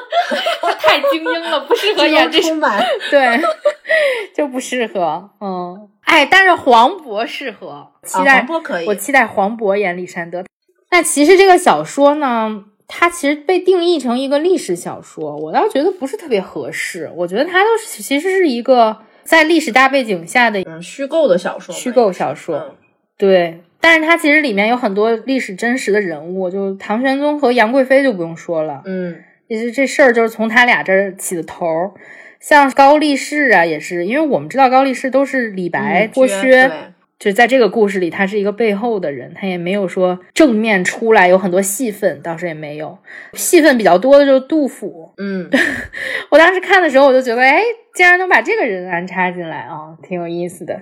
[0.90, 3.40] 太精英了，不适合 演这充满 对，
[4.34, 5.30] 就不适合。
[5.40, 5.88] 嗯。
[6.02, 10.44] 哎，但是黄渤适合，期待黄渤可以，我期待黄渤演李善德。
[10.90, 17.08] 那其实这个小说呢，它其实被定义成一个历史小说，我倒觉得不是特别合适。
[17.14, 22.74] 我觉得它都是其实是一个在历史大背景下的虚构的小说，虚构小说。
[23.16, 28.82] 对，但是它其实里面有很多历史真实的人物，就唐玄宗和杨贵妃就不用说了。
[28.84, 31.90] 嗯，其实这事儿就是从他俩这儿起的头儿。
[32.38, 36.70] 像高力士啊，也是，因为我们知道高力士都是李白脱靴，
[37.18, 42.96] 就在这个故事里，他是一个背后的人，他也没有说正面出来，有很多戏份，倒是也没有。
[43.32, 45.50] 戏份比较多的就是杜甫，嗯，
[46.30, 47.60] 我当时看的时候，我就觉得，哎，
[47.92, 50.80] 竟然能把这个人安插进来啊，挺有意思的。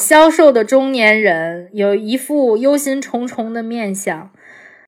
[0.00, 4.32] 消瘦的中年人，有一副忧心忡忡的面相。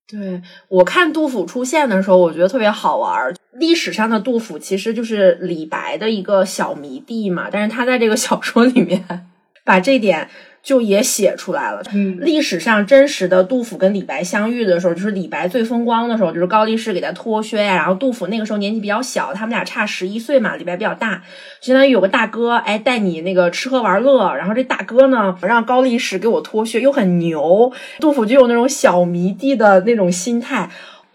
[0.06, 3.34] 对我看杜甫出现的时候，我觉得特别好玩。
[3.52, 9.04] 历史上的杜甫其实就是李白的一个小迷弟嘛，但是他在这个小说里面
[9.64, 10.28] 把这点。
[10.64, 11.82] 就也写出来了。
[11.92, 17.76] 嗯，历史上真实的杜甫跟李白相遇的时候，就是李白最风光的时候，就是高力士给他脱靴呀。
[17.76, 21.22] 然后杜甫那个时候年纪比较小，他们俩差十一岁嘛，李白比较大，
[21.60, 24.34] 相当于有个大哥，哎，带你那个吃喝玩乐。
[24.34, 27.70] 然后这大哥呢，让高力士给我脱靴，又很牛。
[28.00, 30.70] 杜甫就有那种小迷弟的那种心态。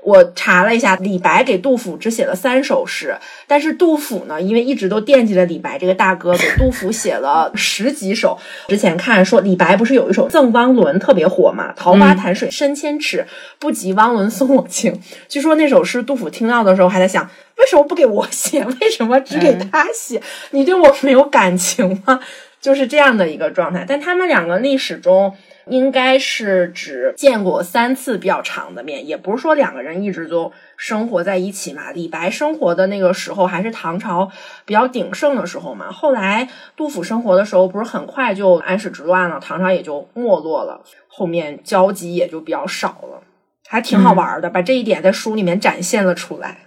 [0.09, 8.35] 我查了一下，李白给杜甫只写了三首诗，但是杜甫呢，因为一直都惦记着李白这个大哥，给杜甫写了十几首。
[8.67, 13.27] 之前看说李白不是有一首《赠汪伦》特别火嘛，“桃花潭水深千尺，
[13.59, 14.99] 不及汪伦送我情”。
[15.29, 18.65] 据说那首诗，杜甫听到的时候还在想，为什么不给我写？
[18.81, 20.19] 为什么只给他写？
[20.49, 22.19] 你对我没有感情吗？
[22.59, 23.85] 就是这样的一个状态。
[23.87, 25.35] 但他们两个历史中。
[25.69, 31.91] 应该是指见过三次比较长的面，也不是说两个人一直都生活在一起嘛。
[31.91, 34.31] 李白生活的那个时候还是唐朝
[34.65, 35.91] 比较鼎盛的时候嘛。
[35.91, 43.23] 后来杜甫生活的时候，不是很快就安史之乱了，唐朝也就没落了，后面交集也就比较少了，
[43.67, 46.57] 还挺好玩的，把这一点在书里面展现了出来。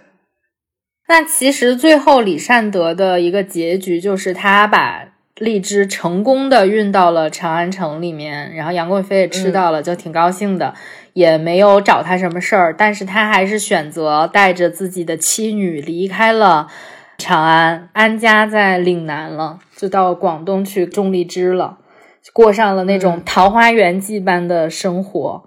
[1.07, 5.12] 那其实最后李善德的一个结局就是他把。
[5.39, 10.73] 荔枝成功的运到了长安城里面，然后杨贵妃也吃到了，就挺高兴的，
[11.13, 16.67] 也没有找他什么事儿，但是他还是选择带着自己的妻女离开了
[17.17, 21.79] 长安，安家在岭南了，就到广东去种荔枝了，
[22.31, 25.43] 过上了那种桃花源记般的生活。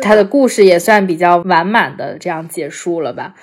[0.00, 3.34] 他的故事也算比较完满的这样结束了吧。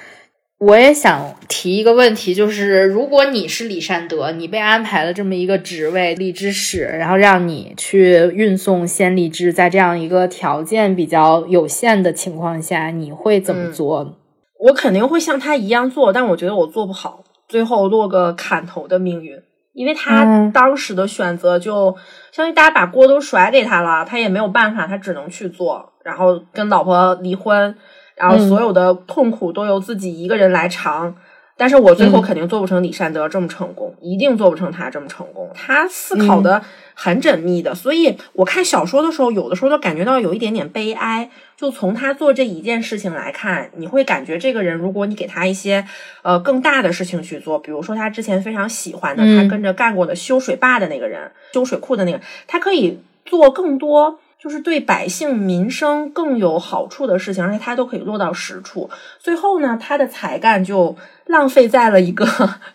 [0.59, 14.17] 我也想提一个问题，就是如果你是李善德，你被安排了这么一个职位，荔枝使，然后让你去运送鲜荔枝，在这样一个条件比较有限的情况下，你会怎么做？
[14.59, 19.41] 我肯定会像他一样做，但我觉得我做不好，最后落个砍头的命运，
[19.73, 21.95] 因为他当时的选择就
[22.33, 27.73] 相当于大家把锅都甩给他了，他也没有办法，他只能去做，然后跟老婆离婚。
[28.19, 31.15] 然后所有的痛苦都由自己一个人来尝，
[31.57, 35.49] 但是我最后肯定做不成李善德这么成功，一定做不成他这么成功。
[35.55, 36.61] 他思考的
[36.93, 41.29] 很缜密的，所以我看小说的时候，有的时候都感觉到有一点点悲哀。
[41.57, 45.85] 就从他做这一件事情来看，你会感觉这个人，如果你给他一些
[46.21, 54.19] 呃更大的事情去做，比如说他之前非常喜欢的，他跟着干过的修水坝的那个人，修水库的那个，他可以做更多。
[54.41, 58.89] 就是对百姓民生更有好处的事情，而且他都可以落到实处。
[59.19, 62.25] 最后呢，他的才干就浪费在了一个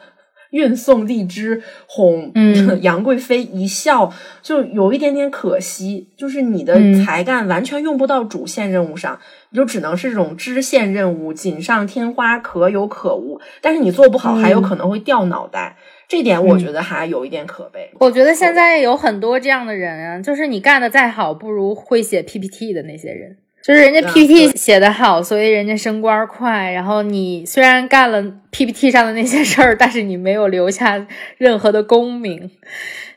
[0.51, 2.31] 运送荔枝哄
[2.83, 4.13] 杨贵妃一笑，
[4.43, 6.07] 就有一点点可惜。
[6.17, 9.19] 就是你的才干完全用不到主线任务上，
[9.51, 13.41] 你就只能是这种支线任务，锦上添花，可有可无。
[13.61, 15.77] 但是你做不好，还有可能会掉脑袋。
[16.09, 17.91] 这点我觉得还有一点可悲。
[17.99, 23.37] 我觉得现在有很多这样的人啊，就是你干的再好，不如会写 PPT 的那些人。
[23.63, 26.71] 就是人家 PPT 写的好，所以人家升官快。
[26.71, 31.07] 然后你虽然干了 PPT 上的那些事儿，但是你没有留下
[31.39, 32.51] 任何的功名。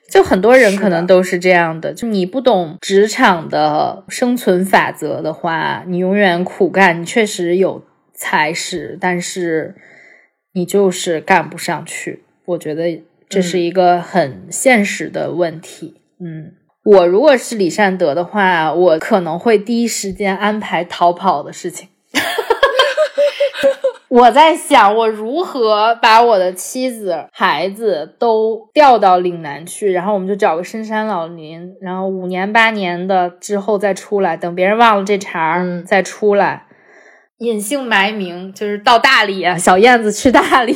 [0.10, 7.84] 就很多人可能都是这样的，就你不懂职场的生存法则的话，你永远苦干，你确实有
[8.14, 9.76] 才识，但是
[10.54, 12.24] 你就是干不上去。
[12.48, 16.02] 我觉得这是一个很现实的问题。
[16.20, 21.90] 嗯，我如果是李善德的话，我可能会第一时间安排逃跑的事情。
[24.10, 36.68] 我在想，我如何把我的妻子、孩子都调到岭南去，然后我们就找个深山老林，然后五年八年的之后再出来，等别人忘了这茬儿再出来，
[37.40, 40.74] 隐姓埋名，就是到大理啊，小燕子去大理。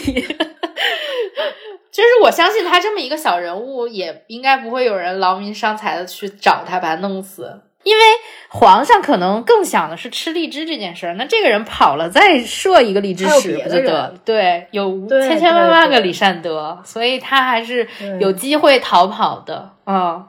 [1.91, 7.61] 就是我相信他这么一个小人物，也应该不会有人劳民伤财的去找他把他弄死。
[7.83, 8.03] 因为
[8.49, 14.13] 皇上可能更想的是吃荔枝这件事儿，那这个人跑了再设一个荔枝使不就得了？
[14.23, 17.87] 对，有千千万万个李善德，所以他还是
[18.19, 20.25] 有机会逃跑的嗯。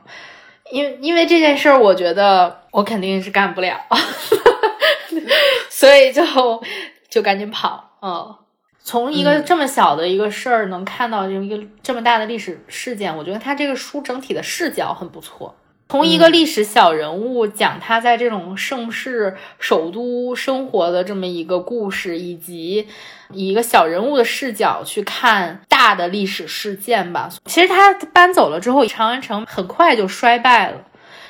[0.71, 3.79] 因为因为这件事儿，我觉得我肯定是干不了，
[5.69, 6.23] 所以就
[7.11, 7.91] 就赶紧跑。
[8.01, 8.35] 嗯，
[8.85, 15.55] 从一个这么小的一个事儿能看到一个这么大的历史事件，我觉得他这个书整体的视角很不错。
[15.89, 22.89] 从一个历史小人物讲他在这种盛世首都生活的这么一个故事，以及
[23.31, 27.29] 以一个小人物的视角去看大的历史事件吧。
[27.45, 30.81] 其实他搬走了之后，长安城很快就衰败了，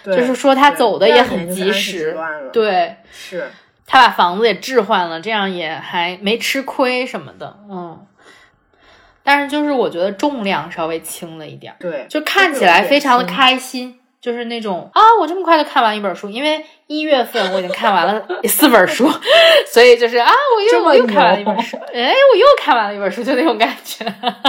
[0.04, 2.16] 就是说他走的也很及时。
[2.52, 3.50] 对，是
[3.92, 7.58] 他把房子也置换了，这样也还没吃亏什么的。
[7.70, 8.06] 嗯，
[9.22, 13.98] 但是就是我觉得重量稍微轻了一点，对，就看起来非常的开心。
[14.22, 19.10] 就是那种啊，我这么快就看完一本书，因为一月份我已经看完了四本书，
[19.66, 24.06] 所以就是啊，我又我又看完了一本书，哎，我又看完了一本书，就那种感觉，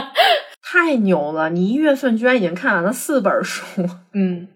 [0.62, 1.50] 太牛了！
[1.50, 3.66] 你一月份居然已经看完了四本书，
[4.14, 4.48] 嗯，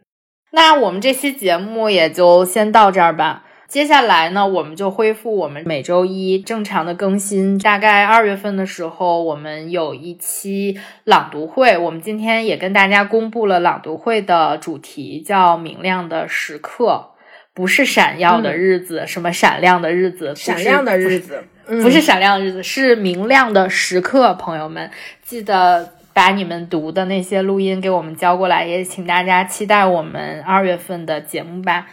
[0.51, 3.43] 那我们这期节目也就先到这儿吧。
[3.67, 7.59] 接下来呢，我们就恢复我们每周一正常的更新。
[7.59, 11.77] 大概二月份的时候，我们有一期朗读会。
[11.77, 17.09] 我们今天也跟大家公布了朗读会的主题，叫“明亮的时刻”，
[17.53, 24.33] 不是闪耀的日子，什么闪亮的日子，闪亮的日子，不是闪亮的日子，是明亮的时刻。
[24.35, 24.89] 朋友们，
[25.21, 31.85] 记得把你们读的那些录音给我们交过来，也请大家期待我们二月份的节目吧。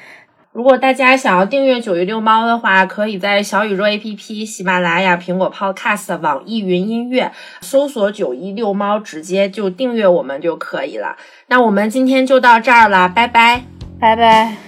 [0.55, 11.17] 如果大家想要订阅九一六猫的话，可以在小宇宙 APP、喜马拉雅、苹果 Podcast、网易云音乐搜索“九一六猫”，直接就订阅我们就可以了。
[11.49, 13.65] 那我们今天就到这儿了，拜拜，
[13.99, 14.64] 拜拜。